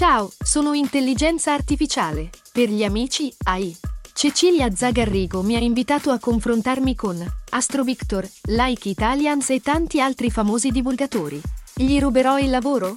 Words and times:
Ciao, 0.00 0.32
sono 0.42 0.72
intelligenza 0.72 1.52
artificiale. 1.52 2.30
Per 2.54 2.70
gli 2.70 2.84
amici, 2.84 3.30
AI. 3.44 3.76
Cecilia 4.14 4.74
Zagarrigo 4.74 5.42
mi 5.42 5.56
ha 5.56 5.58
invitato 5.58 6.10
a 6.10 6.18
confrontarmi 6.18 6.94
con 6.94 7.22
Astro 7.50 7.84
Victor, 7.84 8.26
Like 8.44 8.88
Italians 8.88 9.50
e 9.50 9.60
tanti 9.60 10.00
altri 10.00 10.30
famosi 10.30 10.70
divulgatori. 10.70 11.38
Gli 11.74 12.00
ruberò 12.00 12.38
il 12.38 12.48
lavoro? 12.48 12.96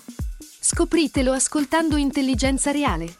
Scopritelo 0.62 1.34
ascoltando 1.34 1.98
Intelligenza 1.98 2.72
Reale. 2.72 3.14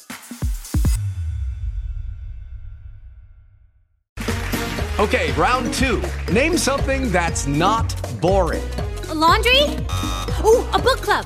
Okay, 4.96 5.34
round 5.36 5.78
two. 5.78 6.00
Name 6.32 6.56
something 6.56 7.12
that's 7.12 7.44
not 7.44 7.94
boring. 8.22 8.64
A 9.10 9.14
laundry? 9.14 9.76
Ooh, 10.46 10.66
a 10.72 10.80
book 10.80 11.02
club. 11.02 11.26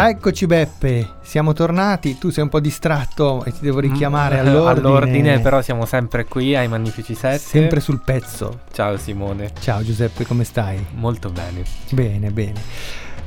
Eccoci 0.00 0.46
Beppe, 0.46 1.14
siamo 1.22 1.52
tornati, 1.52 2.18
tu 2.18 2.30
sei 2.30 2.44
un 2.44 2.48
po' 2.48 2.60
distratto 2.60 3.42
e 3.44 3.50
ti 3.52 3.58
devo 3.62 3.80
richiamare 3.80 4.38
all'ordine. 4.38 4.86
All'ordine, 4.88 5.40
però 5.40 5.60
siamo 5.60 5.86
sempre 5.86 6.24
qui 6.24 6.54
ai 6.54 6.68
Magnifici 6.68 7.14
7. 7.16 7.36
Sempre 7.38 7.80
sul 7.80 8.00
pezzo. 8.04 8.60
Ciao 8.72 8.96
Simone. 8.96 9.50
Ciao 9.58 9.82
Giuseppe, 9.82 10.24
come 10.24 10.44
stai? 10.44 10.84
Molto 10.94 11.30
bene. 11.30 11.64
Bene, 11.90 12.30
bene. 12.30 12.60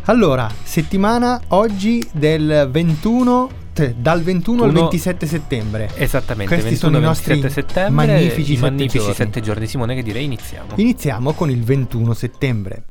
Allora, 0.06 0.50
settimana 0.64 1.42
oggi 1.50 2.08
del 2.14 2.70
21 2.72 3.50
t- 3.74 3.94
dal 3.98 4.22
21 4.24 4.64
al 4.64 4.70
Uno- 4.70 4.80
27 4.80 5.26
settembre. 5.28 5.90
Esattamente, 5.96 6.54
Questi 6.54 6.70
21 6.76 6.78
sono 6.94 6.98
i 6.98 7.06
nostri 7.06 7.34
27 7.34 7.68
settembre. 7.74 8.06
magnifici 8.06 8.54
i 8.54 8.56
sette 8.56 8.70
magnifici 8.70 8.98
giorni. 9.00 9.14
7 9.14 9.42
giorni. 9.42 9.68
Simone, 9.68 9.96
che 9.96 10.04
direi 10.04 10.24
iniziamo. 10.24 10.70
Iniziamo 10.76 11.34
con 11.34 11.50
il 11.50 11.64
21 11.64 12.14
settembre. 12.14 12.84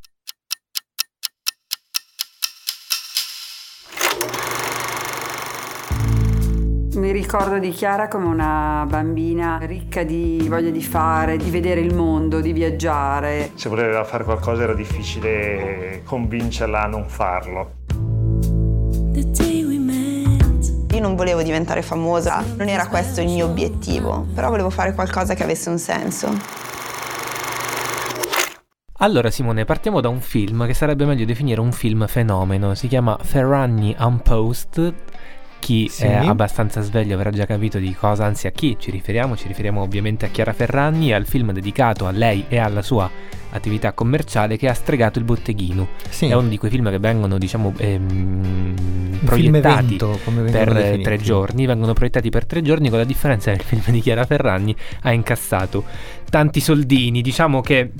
Mi 7.01 7.13
ricordo 7.13 7.59
di 7.59 7.71
Chiara 7.71 8.09
come 8.09 8.27
una 8.27 8.85
bambina 8.87 9.59
ricca 9.63 10.03
di 10.03 10.47
voglia 10.51 10.69
di 10.69 10.83
fare, 10.83 11.39
di 11.39 11.49
vedere 11.49 11.81
il 11.81 11.95
mondo, 11.95 12.43
di 12.43 12.53
viaggiare. 12.53 13.53
Se 13.55 13.71
voleva 13.71 14.05
fare 14.05 14.23
qualcosa 14.23 14.65
era 14.65 14.75
difficile 14.75 16.03
convincerla 16.05 16.83
a 16.83 16.87
non 16.87 17.09
farlo. 17.09 17.71
Io 20.93 21.01
non 21.01 21.17
volevo 21.17 21.43
diventare 21.43 21.81
famosa, 21.81 22.45
non 22.59 22.69
era 22.69 22.87
questo 22.87 23.23
il 23.23 23.29
mio 23.29 23.47
obiettivo, 23.47 24.27
però 24.35 24.51
volevo 24.51 24.69
fare 24.69 24.93
qualcosa 24.93 25.33
che 25.33 25.43
avesse 25.43 25.71
un 25.71 25.79
senso. 25.79 26.29
Allora 28.99 29.31
Simone, 29.31 29.65
partiamo 29.65 30.03
da 30.03 30.11
un 30.11 30.21
film 30.21 30.67
che 30.67 30.75
sarebbe 30.75 31.07
meglio 31.07 31.25
definire 31.25 31.63
un 31.63 31.73
film 31.73 32.07
fenomeno. 32.07 32.75
Si 32.75 32.89
chiama 32.89 33.17
Ferragni 33.23 33.97
Unpost. 33.99 34.93
Chi 35.61 35.89
Sì. 35.89 36.05
è 36.05 36.27
abbastanza 36.27 36.81
sveglio 36.81 37.15
avrà 37.15 37.31
già 37.31 37.47
capito 37.47 37.79
di 37.79 37.95
cosa, 37.95 38.25
anzi 38.25 38.47
a 38.49 38.51
chi 38.51 38.77
ci 38.79 38.91
riferiamo. 38.91 39.37
Ci 39.37 39.47
riferiamo 39.47 39.81
ovviamente 39.83 40.27
a 40.27 40.29
Chiara 40.31 40.53
Ferragni 40.53 41.11
e 41.11 41.15
al 41.15 41.27
film 41.27 41.53
dedicato 41.53 42.07
a 42.07 42.11
lei 42.11 42.47
e 42.49 42.59
alla 42.59 42.83
sua 42.83 43.09
attività 43.53 43.93
commerciale 43.93 44.57
che 44.57 44.69
ha 44.69 44.75
stregato 44.75 45.19
il 45.19 45.25
botteghino. 45.25 45.89
Sì. 46.09 46.27
È 46.27 46.35
uno 46.35 46.49
di 46.49 46.57
quei 46.57 46.71
film 46.71 46.89
che 46.91 46.99
vengono, 46.99 47.37
diciamo, 47.39 47.73
ehm, 47.77 49.19
proiettati 49.25 49.95
evento, 49.97 50.19
per 50.51 50.73
definiti. 50.73 51.03
tre 51.03 51.19
giorni, 51.19 51.67
vengono 51.67 51.93
proiettati 51.93 52.31
per 52.31 52.47
tre 52.47 52.63
giorni 52.63 52.89
con 52.89 52.99
la 52.99 53.05
differenza 53.05 53.53
che 53.53 53.59
il 53.59 53.65
film 53.65 53.83
di 53.91 54.01
Chiara 54.01 54.25
Ferragni 54.25 54.75
ha 55.03 55.13
incassato 55.13 55.85
tanti 56.31 56.61
soldini, 56.61 57.23
diciamo 57.23 57.61
che 57.61 57.91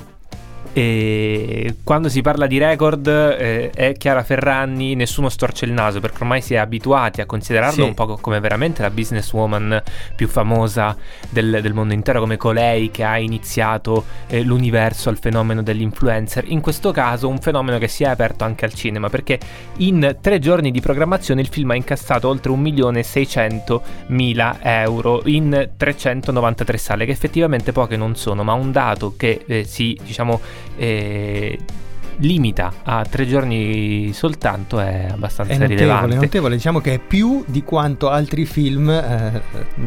eh, 0.73 1.77
quando 1.83 2.09
si 2.09 2.21
parla 2.21 2.47
di 2.47 2.59
record 2.59 3.07
eh, 3.07 3.71
è 3.71 3.95
Chiara 3.97 4.23
Ferragni, 4.23 4.95
nessuno 4.95 5.29
storce 5.29 5.65
il 5.65 5.73
naso 5.73 6.01
perché 6.01 6.19
ormai 6.21 6.41
si 6.41 6.55
è 6.55 6.59
abituati 6.59 7.21
a 7.21 7.27
considerarlo 7.27 7.83
Sì. 7.83 7.89
un 7.89 7.95
po' 7.95 8.19
come 8.21 8.41
veramente 8.41 8.83
la 8.83 8.91
businesswoman 8.91 9.83
più 10.15 10.29
famosa 10.29 10.97
del, 11.29 11.61
del 11.63 11.73
mondo 11.75 11.95
intero, 11.95 12.21
come 12.21 12.37
colei 12.37 12.91
che 12.91 13.05
ha 13.05 13.19
iniziato 13.19 14.05
eh, 14.29 14.43
l'universo 14.43 15.09
al 15.09 15.19
fenomeno 15.19 15.63
dell'influencer. 15.63 16.45
In 16.49 16.61
questo 16.61 16.93
caso 16.93 17.29
un 17.29 17.39
fenomeno 17.41 17.79
che 17.79 17.89
si 17.89 18.05
è 18.05 18.09
aperto 18.09 18.45
anche 18.45 18.65
al 18.65 18.75
cinema 18.75 19.09
perché 19.09 19.39
in 19.79 20.17
tre 20.21 20.39
giorni 20.39 20.71
di 20.71 20.81
programmazione 20.81 21.41
il 21.41 21.49
film 21.49 21.71
ha 21.71 21.75
incassato 21.75 22.29
oltre 22.29 22.53
1.600.000 22.53 24.57
euro 24.63 25.23
in 25.27 25.71
393 25.77 26.79
sale, 26.79 27.05
che 27.05 27.13
effettivamente 27.13 27.73
poche 27.73 27.97
non 27.97 28.15
sono, 28.17 28.43
ma 28.45 28.53
un 28.53 28.71
dato 28.73 29.15
che 29.17 29.43
eh, 29.47 29.65
si 29.65 29.99
diciamo 30.03 30.41
eh, 30.77 31.59
limita 32.23 32.73
a 32.83 33.03
tre 33.05 33.27
giorni 33.27 34.13
soltanto 34.13 34.79
è 34.79 35.07
abbastanza 35.11 35.53
È 35.53 35.57
notevole, 35.57 35.81
rilevante. 35.81 36.15
è 36.17 36.19
notevole, 36.19 36.55
diciamo 36.57 36.81
che 36.81 36.95
è 36.95 36.99
più 36.99 37.43
di 37.47 37.63
quanto 37.63 38.11
altri 38.11 38.45
film 38.45 38.91
eh, 38.91 39.41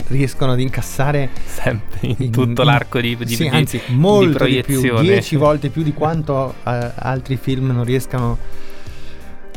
riescono 0.07 0.53
ad 0.53 0.59
incassare 0.59 1.29
Sempre 1.45 1.99
in, 2.07 2.15
in- 2.17 2.31
tutto 2.31 2.61
in- 2.61 2.67
l'arco 2.67 2.99
di, 2.99 3.15
di, 3.17 3.35
sì, 3.35 3.43
di- 3.43 3.55
anzi 3.55 3.79
di 3.85 3.93
molto 3.95 4.45
di, 4.45 4.61
più, 4.63 4.79
proiezione. 4.79 5.01
10 5.07 5.35
volte 5.35 5.69
più 5.69 5.83
di 5.83 5.93
quanto 5.93 6.55
eh, 6.65 6.91
altri 6.95 7.37
film 7.37 7.67
non 7.71 7.83
riescano 7.83 8.37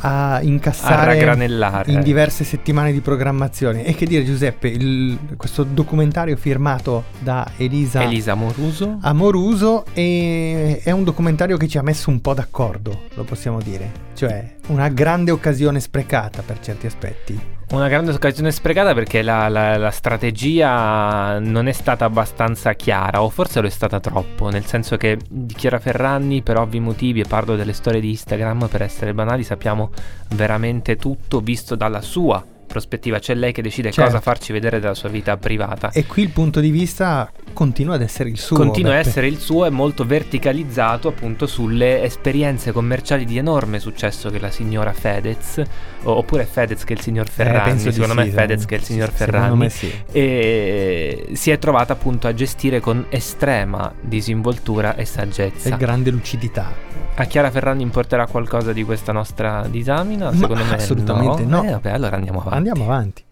a 0.01 0.35
a 0.37 0.43
incassare 0.43 1.15
raggranellare. 1.15 1.91
in 1.93 2.03
diverse 2.03 2.45
settimane 2.45 2.93
di 2.93 3.01
programmazione. 3.01 3.85
E 3.85 3.95
che 3.95 4.07
dire 4.07 4.25
Giuseppe, 4.25 4.69
il- 4.69 5.19
questo 5.37 5.63
documentario 5.65 6.37
firmato 6.37 7.05
da 7.19 7.51
Elisa, 7.57 8.03
Elisa 8.03 8.35
Moruso. 8.35 8.99
Amoruso 9.01 9.85
e 9.93 10.81
è 10.83 10.91
un 10.91 11.05
documentario 11.05 11.57
che 11.57 11.69
ci 11.69 11.79
ha 11.79 11.83
messo 11.83 12.11
un 12.11 12.21
po' 12.21 12.35
d'accordo, 12.35 13.03
lo 13.15 13.25
possiamo 13.25 13.61
dire. 13.61 14.05
Cioè, 14.15 14.57
una 14.69 14.89
grande 14.89 15.31
occasione 15.31 15.81
sprecata 15.81 16.43
per 16.43 16.61
certi 16.61 16.87
aspetti. 16.87 17.55
Una 17.69 17.89
grande 17.89 18.13
occasione 18.13 18.53
sprecata 18.53 18.95
perché 18.95 19.23
la, 19.23 19.49
la- 19.49 19.77
la 19.77 19.91
strategia 19.91 21.41
non 21.41 21.67
è 21.67 21.73
stata 21.73 22.05
abbastanza 22.05 22.75
chiara, 22.75 23.23
o 23.23 23.29
forse 23.29 23.61
lo 23.61 23.67
è 23.67 23.71
stata 23.71 23.99
troppo, 23.99 24.51
nel 24.51 24.65
senso 24.65 24.97
che 24.97 25.19
di 25.29 25.53
Chiara 25.53 25.81
Ferragni, 25.81 26.43
per 26.43 26.59
ovvi 26.59 26.79
motivi, 26.79 27.21
e 27.21 27.25
parlo 27.27 27.57
delle 27.57 27.73
storie 27.73 28.01
di 28.01 28.11
Instagram, 28.11 28.69
per 28.69 28.83
essere 28.83 29.13
banali, 29.15 29.43
sappiamo 29.43 29.91
veramente 30.29 30.95
tutto 30.95 31.41
visto 31.41 31.75
dalla 31.75 32.01
sua 32.01 32.43
prospettiva. 32.67 33.19
C'è 33.19 33.35
lei 33.35 33.53
che 33.53 33.63
decide 33.63 33.91
Certo. 33.91 34.11
cosa 34.11 34.21
farci 34.23 34.53
vedere 34.53 34.81
della 34.81 34.95
sua 34.95 35.09
vita 35.09 35.37
privata. 35.37 35.91
E 35.93 36.07
qui 36.07 36.23
il 36.23 36.31
punto 36.31 36.61
di 36.61 36.71
vista 36.71 37.31
continua 37.53 37.95
ad 37.95 38.03
essere 38.03 38.29
il 38.29 38.39
suo. 38.39 38.57
Continua 38.57 38.93
a 38.93 38.97
Beppe. 38.97 39.09
essere 39.09 39.27
il 39.29 39.39
suo, 39.39 39.65
è 39.65 39.71
molto 39.71 40.05
verticalizzato 40.05 41.09
appunto 41.09 41.47
sulle 41.47 42.03
esperienze 42.03 42.73
commerciali 42.73 43.25
di 43.25 43.39
enorme 43.39 43.79
successo 43.79 44.29
che 44.31 44.39
la 44.39 44.51
signora 44.51 44.93
Fedez, 44.93 45.63
oppure 46.03 46.45
Fedez 46.45 46.85
che 46.85 46.93
è 46.95 46.97
il 46.97 47.03
signor 47.03 47.29
Ferragni, 47.29 47.87
Eh, 47.87 47.93
secondo 47.93 48.15
me 48.15 48.25
sì, 48.25 48.31
Fedez 48.31 48.65
che 48.67 48.75
è 48.75 48.79
il 48.79 48.85
signor 48.85 49.13
me 49.57 49.71
sì. 49.71 49.93
e 50.13 51.29
si 51.33 51.51
è 51.51 51.59
trovata 51.59 51.93
appunto 51.93 52.27
a 52.27 52.35
gestire 52.35 52.81
con 52.81 53.07
estrema 53.09 53.93
disinvoltura 54.01 54.95
e 54.97 55.05
saggezza. 55.05 55.75
E 55.75 55.77
grande 55.79 56.11
lucidità. 56.11 56.95
A 57.19 57.25
Chiara 57.25 57.51
Ferragni 57.51 57.83
importerà 57.83 58.27
qualcosa 58.27 58.75
di 58.75 58.85
questa 58.85 59.11
nostra 59.11 59.67
disamina? 59.71 60.31
Ma 60.31 60.37
Secondo 60.37 60.65
me 60.65 60.75
assolutamente 60.75 61.45
no. 61.45 61.63
Eh, 61.65 61.71
vabbè, 61.71 61.91
allora 61.91 62.17
andiamo 62.17 62.41
avanti. 62.41 62.56
Andiamo 62.57 62.85
avanti. 62.85 63.23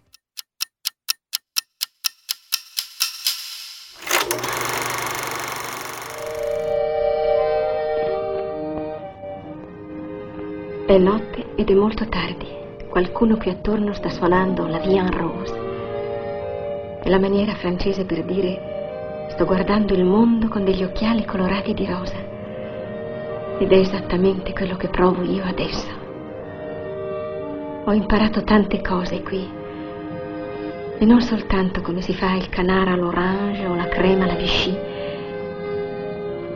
È 10.86 10.98
notte 10.98 11.54
ed 11.56 11.70
è 11.70 11.72
molto 11.72 12.06
tardi. 12.06 12.46
Qualcuno 12.90 13.38
qui 13.38 13.48
attorno 13.48 13.94
sta 13.94 14.10
suonando 14.10 14.66
la 14.66 14.80
Vie 14.80 14.98
en 14.98 15.10
Rose. 15.10 15.54
È 17.02 17.08
la 17.08 17.18
maniera 17.18 17.54
francese 17.54 18.04
per 18.04 18.26
dire 18.26 19.28
sto 19.30 19.46
guardando 19.46 19.94
il 19.94 20.04
mondo 20.04 20.48
con 20.48 20.66
degli 20.66 20.84
occhiali 20.84 21.24
colorati 21.24 21.72
di 21.72 21.86
rosa. 21.86 22.18
Ed 23.58 23.72
è 23.72 23.78
esattamente 23.78 24.52
quello 24.52 24.76
che 24.76 24.88
provo 24.88 25.22
io 25.22 25.44
adesso. 25.44 26.03
Ho 27.86 27.92
imparato 27.92 28.42
tante 28.44 28.80
cose 28.80 29.22
qui. 29.22 29.46
E 30.98 31.04
non 31.04 31.20
soltanto 31.20 31.82
come 31.82 32.00
si 32.00 32.14
fa 32.14 32.32
il 32.34 32.48
canard 32.48 32.88
all'orange 32.88 33.66
o 33.66 33.74
la 33.74 33.88
crema 33.88 34.24
alla 34.24 34.36
Vichy, 34.36 34.74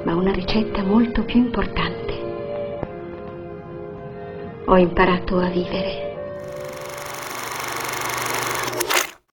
ma 0.04 0.14
una 0.14 0.32
ricetta 0.32 0.82
molto 0.82 1.24
più 1.24 1.38
importante. 1.38 2.14
Ho 4.64 4.76
imparato 4.78 5.38
a 5.38 5.48
vivere. 5.50 6.06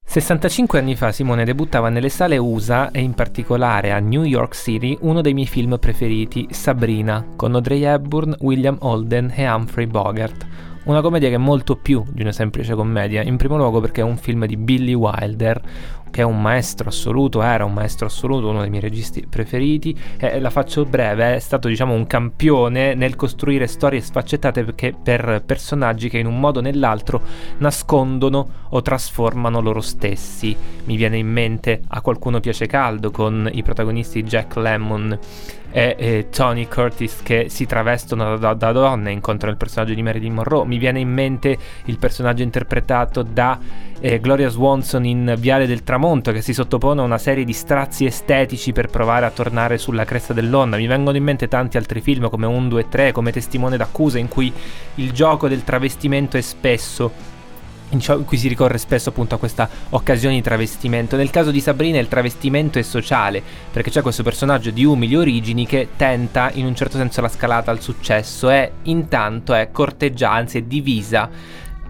65 0.04 0.80
anni 0.80 0.98
fa 0.98 1.14
Simone 1.14 1.46
debuttava 1.46 1.88
nelle 1.88 2.10
sale 2.10 2.38
USA 2.38 2.92
e 2.92 3.00
in 3.00 3.14
particolare 3.14 3.94
a 3.94 4.00
New 4.00 4.24
York 4.24 4.54
City 4.54 4.98
uno 5.02 5.22
dei 5.22 5.34
miei 5.34 5.48
film 5.48 5.78
preferiti, 5.80 6.48
Sabrina, 6.52 7.26
con 7.38 7.56
Audrey 7.56 7.84
Hepburn, 7.84 8.36
William 8.40 8.76
Holden 8.82 9.32
e 9.34 9.50
Humphrey 9.50 9.88
Bogart. 9.88 10.46
Una 10.86 11.02
commedia 11.02 11.30
che 11.30 11.36
è 11.36 11.40
molto 11.40 11.78
più 11.78 12.04
di 12.08 12.22
una 12.22 12.32
semplice 12.32 12.76
commedia, 12.76 13.24
in 13.24 13.38
primo 13.38 13.58
luogo 13.58 13.82
perché 13.82 14.02
è 14.02 14.04
un 14.04 14.18
film 14.18 14.46
di 14.46 14.56
Billy 14.56 14.94
Wilder, 14.94 15.60
che 16.12 16.22
è 16.22 16.24
un 16.24 16.42
maestro 16.42 16.90
assoluto, 16.90 17.42
era 17.42 17.66
un 17.66 17.74
maestro 17.74 18.06
assoluto, 18.06 18.50
uno 18.50 18.62
dei 18.62 18.70
miei 18.70 18.82
registi 18.82 19.26
preferiti, 19.28 19.98
e 20.18 20.40
la 20.40 20.50
faccio 20.50 20.86
breve, 20.86 21.36
è 21.36 21.40
stato 21.40 21.68
diciamo 21.68 21.94
un 21.94 22.08
campione 22.08 22.94
nel 22.94 23.16
costruire 23.16 23.68
storie 23.68 24.00
sfaccettate 24.00 24.64
perché 24.64 24.94
per 25.02 25.44
personaggi 25.46 26.10
che 26.10 26.18
in 26.18 26.28
un 26.28 26.40
modo 26.40 26.60
o 26.60 26.62
nell'altro 26.62 27.22
nascondono 27.58 28.48
o 28.70 28.82
trasformano 28.82 29.60
loro 29.60 29.82
stessi. 29.82 30.56
Mi 30.86 30.96
viene 30.96 31.18
in 31.18 31.28
mente 31.28 31.82
A 31.88 32.02
qualcuno 32.02 32.40
piace 32.40 32.68
caldo 32.68 33.12
con 33.12 33.50
i 33.52 33.64
protagonisti 33.64 34.24
Jack 34.24 34.56
Lemmon 34.56 35.18
e, 35.72 35.96
e 35.98 36.28
Tony 36.30 36.68
Curtis 36.68 37.22
che 37.22 37.48
si 37.50 37.66
travestono 37.66 38.38
da, 38.38 38.54
da 38.54 38.72
donne 38.72 39.12
incontrano 39.12 39.52
il 39.52 39.58
personaggio 39.58 39.94
di 39.94 40.02
Marilyn 40.02 40.34
Monroe. 40.34 40.66
Mi 40.66 40.78
viene 40.78 41.00
in 41.00 41.10
mente 41.10 41.58
il 41.86 41.98
personaggio 41.98 42.44
interpretato 42.44 43.24
da 43.24 43.60
eh, 44.00 44.20
Gloria 44.20 44.50
Swanson 44.50 45.04
in 45.06 45.36
Viale 45.38 45.66
del 45.68 45.84
Tramonto 45.84 45.95
che 46.32 46.42
si 46.42 46.54
sottopone 46.54 47.02
a 47.02 47.04
una 47.04 47.18
serie 47.18 47.44
di 47.44 47.54
strazi 47.54 48.06
estetici 48.06 48.72
per 48.74 48.88
provare 48.88 49.26
a 49.26 49.32
tornare 49.32 49.78
sulla 49.78 50.04
cresta 50.04 50.34
dell'onda. 50.34 50.78
Mi 50.78 50.88
vengono 50.88 51.16
in 51.16 51.24
mente 51.24 51.48
tanti 51.48 51.78
altri 51.78 52.02
film 52.02 52.30
come 52.30 52.46
1, 52.46 52.68
2, 52.68 52.90
3, 52.90 53.12
come 53.12 53.32
Testimone 53.32 53.78
d'accusa 53.78 54.20
in 54.20 54.28
cui 54.28 54.52
il 54.96 55.12
gioco 55.12 55.48
del 55.48 55.64
travestimento 55.64 56.38
è 56.38 56.42
spesso 56.42 57.34
in 57.90 58.26
cui 58.26 58.38
si 58.38 58.48
ricorre 58.48 58.78
spesso 58.78 59.10
appunto 59.10 59.36
a 59.36 59.38
questa 59.38 59.70
occasione 59.90 60.36
di 60.36 60.42
travestimento. 60.42 61.16
Nel 61.16 61.30
caso 61.30 61.52
di 61.52 61.62
Sabrina 61.62 62.00
il 62.00 62.08
travestimento 62.08 62.80
è 62.80 62.82
sociale, 62.82 63.42
perché 63.72 63.90
c'è 63.90 64.02
questo 64.02 64.24
personaggio 64.24 64.72
di 64.72 64.84
umili 64.84 65.16
origini 65.16 65.66
che 65.66 65.90
tenta 65.96 66.52
in 66.54 66.66
un 66.66 66.76
certo 66.76 66.98
senso 66.98 67.22
la 67.22 67.30
scalata 67.30 67.72
al 67.72 67.82
successo 67.82 68.50
e 68.50 68.72
intanto 68.84 69.54
è 69.54 69.70
corteggiata, 69.72 70.36
anzi 70.36 70.58
è 70.58 70.62
divisa 70.64 71.30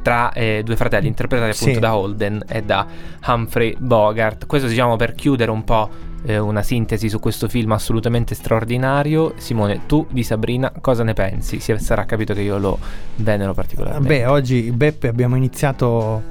tra 0.06 0.31
eh, 0.34 0.62
due 0.63 0.75
fratelli 0.75 1.07
interpretati 1.07 1.50
appunto 1.50 1.74
sì. 1.74 1.80
da 1.80 1.98
Holden 1.98 2.44
e 2.48 2.62
da 2.62 2.86
Humphrey 3.25 3.75
Bogart. 3.80 4.46
Questo 4.46 4.68
diciamo 4.68 4.98
per 4.98 5.16
chiudere 5.16 5.50
un 5.50 5.63
po' 5.63 5.90
eh, 6.25 6.38
una 6.38 6.62
sintesi 6.62 7.10
su 7.10 7.18
questo 7.18 7.48
film 7.50 7.72
assolutamente 7.72 8.36
straordinario. 8.36 9.34
Simone, 9.38 9.88
tu 9.88 10.06
di 10.12 10.22
Sabrina 10.22 10.72
cosa 10.80 11.02
ne 11.02 11.13
pensi? 11.13 11.60
Si 11.60 11.75
sarà 11.80 12.06
capito 12.06 12.36
che 12.36 12.42
io 12.42 12.60
lo 12.60 12.78
venero 13.16 13.56
particolarmente. 13.56 14.07
Beh, 14.07 14.28
oggi 14.28 14.72
Beppe 14.72 15.07
abbiamo 15.07 15.38
iniziato 15.38 16.22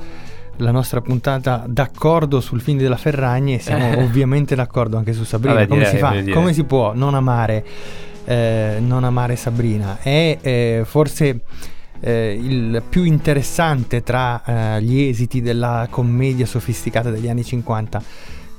la 0.59 0.71
nostra 0.71 1.01
puntata 1.01 1.65
d'accordo 1.67 2.41
sul 2.41 2.61
film 2.61 2.79
della 2.79 2.97
Ferragni 2.97 3.55
e 3.55 3.59
siamo 3.59 3.99
ovviamente 3.99 4.55
d'accordo 4.55 4.99
anche 4.99 5.13
su 5.13 5.25
Sabrina. 5.25 5.55
Vabbè, 5.55 5.67
come, 5.67 5.91
direi, 5.91 6.23
si 6.23 6.31
fa? 6.31 6.33
come 6.33 6.53
si 6.53 6.63
può 6.63 6.95
non 6.95 7.15
amare, 7.15 7.65
eh, 8.25 8.77
non 8.79 9.03
amare 9.03 9.35
Sabrina? 9.35 9.99
È 10.01 10.39
eh, 10.41 10.83
forse 10.85 11.41
eh, 12.05 12.39
il 12.39 12.83
più 12.87 13.05
interessante 13.05 14.03
tra 14.03 14.43
eh, 14.77 14.83
gli 14.83 15.01
esiti 15.01 15.41
della 15.41 15.87
commedia 15.89 16.45
sofisticata 16.45 17.11
degli 17.11 17.29
anni 17.29 17.43
50 17.43 18.03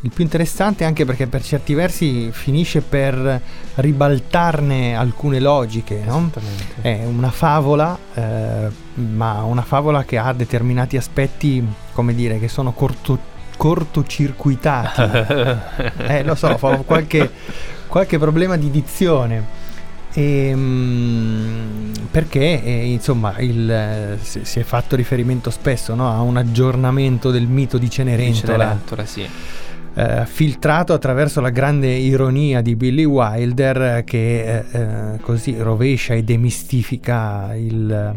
il 0.02 0.12
più 0.14 0.24
interessante 0.24 0.84
anche 0.84 1.04
perché 1.04 1.26
per 1.26 1.44
certi 1.44 1.74
versi 1.74 2.30
finisce 2.32 2.82
per 2.82 3.42
ribaltarne 3.76 4.96
alcune 4.96 5.40
logiche, 5.40 6.04
no? 6.06 6.30
È 6.80 7.04
una 7.06 7.32
favola, 7.32 7.98
eh, 8.14 8.68
ma 8.94 9.42
una 9.42 9.64
favola 9.64 10.04
che 10.04 10.20
ha 10.20 10.32
determinati 10.32 10.96
aspetti, 10.96 11.66
come 11.92 12.14
dire, 12.14 12.38
che 12.38 12.48
sono 12.48 12.74
corto, 12.74 13.18
cortocircuitati. 13.58 15.02
eh, 16.06 16.24
lo 16.24 16.36
so, 16.36 16.50
ho 16.50 16.84
qualche, 16.84 17.32
qualche 17.88 18.20
problema 18.20 18.58
di 18.58 18.70
dizione. 18.70 19.64
E, 20.16 20.48
ehm, 20.48 21.92
perché 22.10 22.64
eh, 22.64 22.86
insomma 22.86 23.38
il, 23.40 24.18
si, 24.22 24.40
si, 24.44 24.60
è 24.60 24.64
fatto 24.64 24.96
riferimento 24.96 25.50
spesso 25.50 25.94
no, 25.94 26.10
a 26.10 26.22
un 26.22 26.38
aggiornamento 26.38 27.30
del 27.30 27.48
mito 27.48 27.78
di 27.78 27.90
Cenerentola, 27.90 28.32
di 28.32 28.48
Cenerentola 28.48 29.06
sì 29.06 29.28
eh, 29.96 30.26
filtrato 30.26 30.94
attraverso 30.94 31.40
la 31.40 31.50
grande 31.50 31.88
ironia 31.88 32.62
di 32.62 32.76
Billy 32.76 33.06
Wilder 33.06 34.04
che 34.04 34.44
eh, 34.44 34.66
eh, 34.70 35.20
così 35.22 35.56
rovescia 35.58 36.14
e 36.14 36.24
demistifica 36.24 37.56
il, 37.56 38.16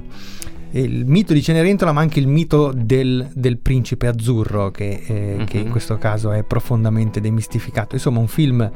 il, 0.72 1.04
mito 1.06 1.32
di 1.32 1.40
Cenerentola 1.40 1.92
ma 1.92 2.00
anche 2.00 2.18
il 2.18 2.26
mito 2.26 2.72
del, 2.74 3.28
del 3.32 3.58
principe 3.58 4.08
azzurro 4.08 4.72
che, 4.72 5.04
mm-hmm. 5.08 5.44
che, 5.44 5.58
in 5.58 5.66
mhm. 5.66 5.70
questo 5.70 5.98
caso 5.98 6.32
è 6.32 6.42
profondamente 6.42 7.20
demistificato. 7.20 7.94
Insomma 7.94 8.18
un 8.18 8.28
film 8.28 8.68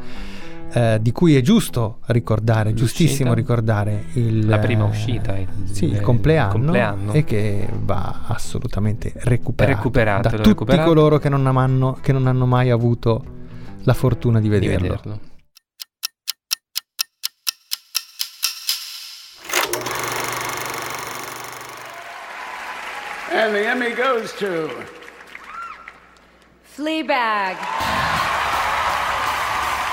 eh, 0.73 0.99
di 1.01 1.13
cui 1.13 1.37
è 1.37 1.43
giusto 1.43 1.99
ricordare, 2.07 2.71
L'uscita. 2.71 2.87
giustissimo 2.87 3.35
ricordare 3.35 4.07
il, 4.15 4.47
la 4.47 4.59
prima 4.59 4.85
uscita, 4.85 5.37
il, 5.37 5.47
sì, 5.71 5.85
il, 5.85 6.01
compleanno, 6.01 6.53
compleanno, 6.53 7.13
e 7.13 7.25
che 7.25 7.69
va 7.81 8.23
assolutamente 8.27 9.13
recuperato, 9.17 9.77
recuperato 9.77 10.29
da 10.29 10.37
tutti 10.37 10.49
recuperato. 10.49 10.89
coloro 10.89 11.19
che 11.19 11.29
non, 11.29 11.47
hanno, 11.47 11.99
che 12.01 12.13
non, 12.13 12.27
hanno, 12.27 12.47
mai 12.47 12.71
avuto 12.71 13.25
la 13.83 13.93
fortuna 13.93 14.41
di 14.41 14.49
vederlo. 14.49 14.77
Di 14.77 14.83
vederlo. 14.89 15.21
And 23.35 23.55
the 23.55 23.67
Emmy 23.67 23.95
goes 23.95 24.33
to 24.39 24.71
Fleabag. 26.63 27.82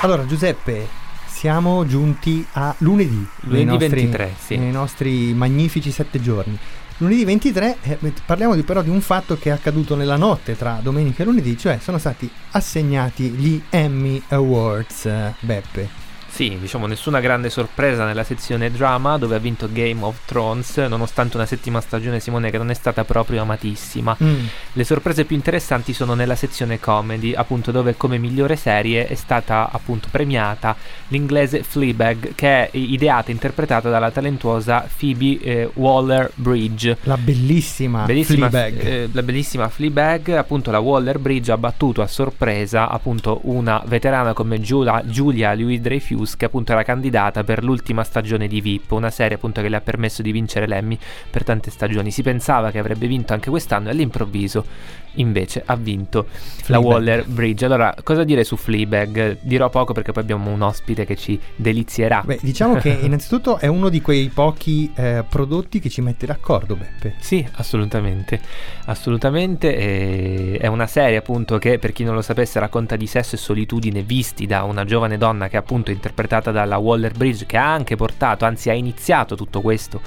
Allora, 0.01 0.25
Giuseppe, 0.25 0.87
siamo 1.27 1.85
giunti 1.85 2.45
a 2.53 2.73
lunedì. 2.77 3.27
Lunedì 3.41 3.65
nostri, 3.65 3.87
23, 3.89 4.35
sì. 4.39 4.55
Nei 4.55 4.71
nostri 4.71 5.33
magnifici 5.33 5.91
sette 5.91 6.21
giorni. 6.21 6.57
Lunedì 6.99 7.25
23 7.25 7.77
eh, 7.81 7.97
parliamo 8.25 8.55
di, 8.55 8.63
però 8.63 8.81
di 8.81 8.89
un 8.89 9.01
fatto 9.01 9.37
che 9.37 9.49
è 9.49 9.51
accaduto 9.51 9.97
nella 9.97 10.15
notte 10.15 10.55
tra 10.55 10.79
domenica 10.81 11.23
e 11.23 11.25
lunedì, 11.25 11.57
cioè 11.57 11.79
sono 11.81 11.97
stati 11.97 12.31
assegnati 12.51 13.29
gli 13.31 13.61
Emmy 13.69 14.23
Awards, 14.29 15.05
eh, 15.05 15.33
Beppe. 15.41 16.08
Sì, 16.29 16.57
diciamo 16.57 16.85
nessuna 16.85 17.19
grande 17.19 17.49
sorpresa 17.49 18.05
nella 18.05 18.23
sezione 18.23 18.71
drama 18.71 19.17
dove 19.17 19.35
ha 19.35 19.39
vinto 19.39 19.67
Game 19.71 20.03
of 20.03 20.19
Thrones, 20.25 20.77
nonostante 20.77 21.35
una 21.35 21.45
settima 21.45 21.81
stagione 21.81 22.19
Simone 22.19 22.49
che 22.49 22.57
non 22.57 22.69
è 22.69 22.73
stata 22.73 23.03
proprio 23.03 23.41
amatissima. 23.41 24.15
Mm. 24.23 24.45
Le 24.73 24.83
sorprese 24.83 25.25
più 25.25 25.35
interessanti 25.35 25.91
sono 25.91 26.13
nella 26.13 26.35
sezione 26.35 26.79
comedy, 26.79 27.33
appunto 27.33 27.71
dove 27.71 27.97
come 27.97 28.17
migliore 28.17 28.55
serie 28.55 29.07
è 29.07 29.15
stata 29.15 29.69
appunto 29.71 30.07
premiata 30.11 30.75
l'inglese 31.09 31.63
Fleabag 31.63 32.35
che 32.35 32.47
è 32.47 32.69
ideata 32.71 33.29
e 33.29 33.31
interpretata 33.31 33.89
dalla 33.89 34.11
talentuosa 34.11 34.87
Phoebe 34.97 35.39
eh, 35.41 35.69
Waller-Bridge. 35.73 36.99
La 37.03 37.17
bellissima, 37.17 38.05
bellissima 38.05 38.49
Fleabag. 38.49 38.85
Eh, 38.85 39.09
la 39.11 39.23
bellissima 39.23 39.67
Fleabag, 39.67 40.29
appunto 40.29 40.71
la 40.71 40.79
Waller-Bridge 40.79 41.51
ha 41.51 41.57
battuto 41.57 42.01
a 42.01 42.07
sorpresa 42.07 42.87
appunto 42.89 43.41
una 43.43 43.81
veterana 43.85 44.33
come 44.33 44.61
Giulia, 44.61 45.03
Giulia 45.05 45.53
Louis-Dreyfus 45.53 46.18
News 46.19 46.35
che 46.35 46.45
appunto 46.45 46.71
era 46.71 46.83
candidata 46.83 47.43
per 47.43 47.63
l'ultima 47.63 48.03
stagione 48.03 48.47
di 48.47 48.61
VIP, 48.61 48.91
una 48.91 49.09
serie 49.09 49.35
appunto 49.35 49.61
che 49.61 49.69
le 49.69 49.77
ha 49.77 49.81
permesso 49.81 50.21
di 50.21 50.31
vincere 50.31 50.67
l'Emmy 50.67 50.97
per 51.29 51.43
tante 51.43 51.71
stagioni. 51.71 52.11
Si 52.11 52.21
pensava 52.21 52.71
che 52.71 52.79
avrebbe 52.79 53.07
vinto 53.07 53.33
anche 53.33 53.49
quest'anno 53.49 53.87
e 53.87 53.91
all'improvviso 53.91 54.65
invece 55.13 55.63
ha 55.65 55.75
vinto 55.75 56.25
Fleabag. 56.29 56.67
la 56.67 56.79
Waller 56.79 57.25
Bridge. 57.25 57.65
Allora, 57.65 57.95
cosa 58.03 58.23
dire 58.23 58.43
su 58.43 58.55
Fleabag? 58.55 59.39
Dirò 59.41 59.69
poco 59.69 59.93
perché 59.93 60.11
poi 60.11 60.23
abbiamo 60.23 60.51
un 60.51 60.61
ospite 60.61 61.05
che 61.05 61.15
ci 61.15 61.39
delizierà. 61.55 62.21
Beh, 62.25 62.39
diciamo 62.41 62.75
che 62.75 62.89
innanzitutto 63.01 63.57
è 63.57 63.67
uno 63.67 63.89
di 63.89 64.01
quei 64.01 64.29
pochi 64.29 64.91
eh, 64.95 65.23
prodotti 65.27 65.79
che 65.79 65.89
ci 65.89 66.01
mette 66.01 66.25
d'accordo, 66.25 66.75
Beppe. 66.75 67.15
Sì, 67.19 67.45
assolutamente. 67.53 68.39
Assolutamente. 68.85 69.75
E 69.75 70.57
è 70.59 70.67
una 70.67 70.87
serie 70.87 71.17
appunto 71.17 71.57
che 71.57 71.79
per 71.79 71.91
chi 71.91 72.03
non 72.03 72.15
lo 72.15 72.21
sapesse 72.21 72.59
racconta 72.59 72.95
di 72.95 73.07
sesso 73.07 73.35
e 73.35 73.37
solitudine 73.37 74.01
visti 74.03 74.45
da 74.45 74.63
una 74.63 74.85
giovane 74.85 75.17
donna 75.17 75.47
che 75.47 75.57
appunto 75.57 75.91
interpretata 76.09 76.51
dalla 76.51 76.77
Waller 76.77 77.11
Bridge 77.11 77.45
che 77.45 77.57
ha 77.57 77.71
anche 77.71 77.95
portato, 77.95 78.45
anzi 78.45 78.69
ha 78.69 78.73
iniziato 78.73 79.35
tutto 79.35 79.61
questo 79.61 80.01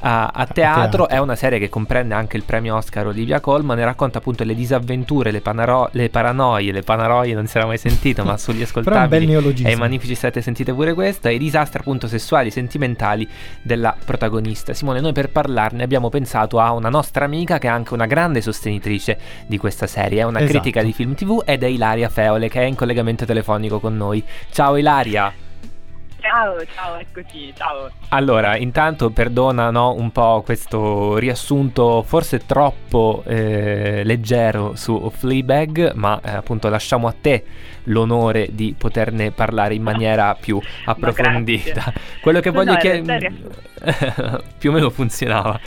a, 0.00 0.30
a, 0.32 0.46
teatro. 0.46 1.08
È 1.08 1.18
una 1.18 1.36
serie 1.36 1.58
che 1.58 1.68
comprende 1.68 2.14
anche 2.14 2.36
il 2.36 2.42
premio 2.44 2.76
Oscar 2.76 3.06
Olivia 3.06 3.40
Colman 3.40 3.78
e 3.78 3.84
racconta 3.84 4.18
appunto 4.18 4.44
le 4.44 4.54
disavventure, 4.54 5.30
le, 5.30 5.40
panaro- 5.40 5.88
le 5.92 6.10
paranoie, 6.10 6.72
le 6.72 6.82
panaroie 6.82 7.34
non 7.34 7.46
si 7.46 7.56
era 7.56 7.66
mai 7.66 7.78
sentito, 7.78 8.24
ma 8.24 8.36
sugli 8.36 8.62
ascoltabili 8.62 9.32
e 9.62 9.72
i 9.72 9.76
magnifici 9.76 10.14
sette 10.14 10.42
sentite 10.42 10.72
pure 10.74 10.92
questo, 10.94 11.28
e 11.28 11.34
i 11.34 11.38
disastri 11.38 11.80
appunto 11.80 12.06
sessuali, 12.08 12.50
sentimentali 12.50 13.26
della 13.62 13.96
protagonista. 14.04 14.74
Simone, 14.74 15.00
noi 15.00 15.12
per 15.12 15.30
parlarne 15.30 15.82
abbiamo 15.82 16.08
pensato 16.08 16.58
a 16.58 16.72
una 16.72 16.88
nostra 16.88 17.24
amica 17.24 17.58
che 17.58 17.68
è 17.68 17.70
anche 17.70 17.94
una 17.94 18.06
grande 18.06 18.40
sostenitrice 18.40 19.18
di 19.46 19.56
questa 19.56 19.86
serie, 19.86 20.20
è 20.20 20.24
una 20.24 20.40
esatto. 20.40 20.52
critica 20.52 20.82
di 20.82 20.92
film 20.92 21.14
tv 21.14 21.42
ed 21.44 21.62
è 21.62 21.66
Ilaria 21.66 22.08
Feole 22.08 22.48
che 22.48 22.60
è 22.60 22.64
in 22.64 22.74
collegamento 22.74 23.24
telefonico 23.24 23.80
con 23.80 23.96
noi. 23.96 24.22
Ciao 24.50 24.76
Ilaria! 24.76 25.43
Ciao, 26.26 26.56
ciao, 26.74 26.96
eccoci, 26.96 27.52
ciao. 27.54 27.90
Allora, 28.08 28.56
intanto 28.56 29.10
perdona 29.10 29.70
no, 29.70 29.92
un 29.92 30.10
po' 30.10 30.40
questo 30.42 31.18
riassunto 31.18 32.02
forse 32.02 32.46
troppo 32.46 33.22
eh, 33.26 34.00
leggero 34.04 34.74
su 34.74 35.12
Fleabag, 35.14 35.92
ma 35.92 36.18
eh, 36.24 36.30
appunto 36.30 36.70
lasciamo 36.70 37.08
a 37.08 37.14
te 37.20 37.44
l'onore 37.84 38.48
di 38.52 38.74
poterne 38.76 39.32
parlare 39.32 39.74
in 39.74 39.82
maniera 39.82 40.34
più 40.34 40.58
approfondita. 40.86 41.92
Quello 42.22 42.40
che 42.40 42.48
voglio 42.48 42.72
no, 42.72 42.78
chiedere... 42.78 43.32
più 44.56 44.70
o 44.70 44.72
meno 44.72 44.88
funzionava. 44.88 45.60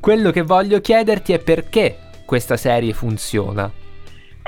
Quello 0.00 0.30
che 0.30 0.40
voglio 0.40 0.80
chiederti 0.80 1.34
è 1.34 1.38
perché 1.40 1.98
questa 2.24 2.56
serie 2.56 2.94
funziona. 2.94 3.70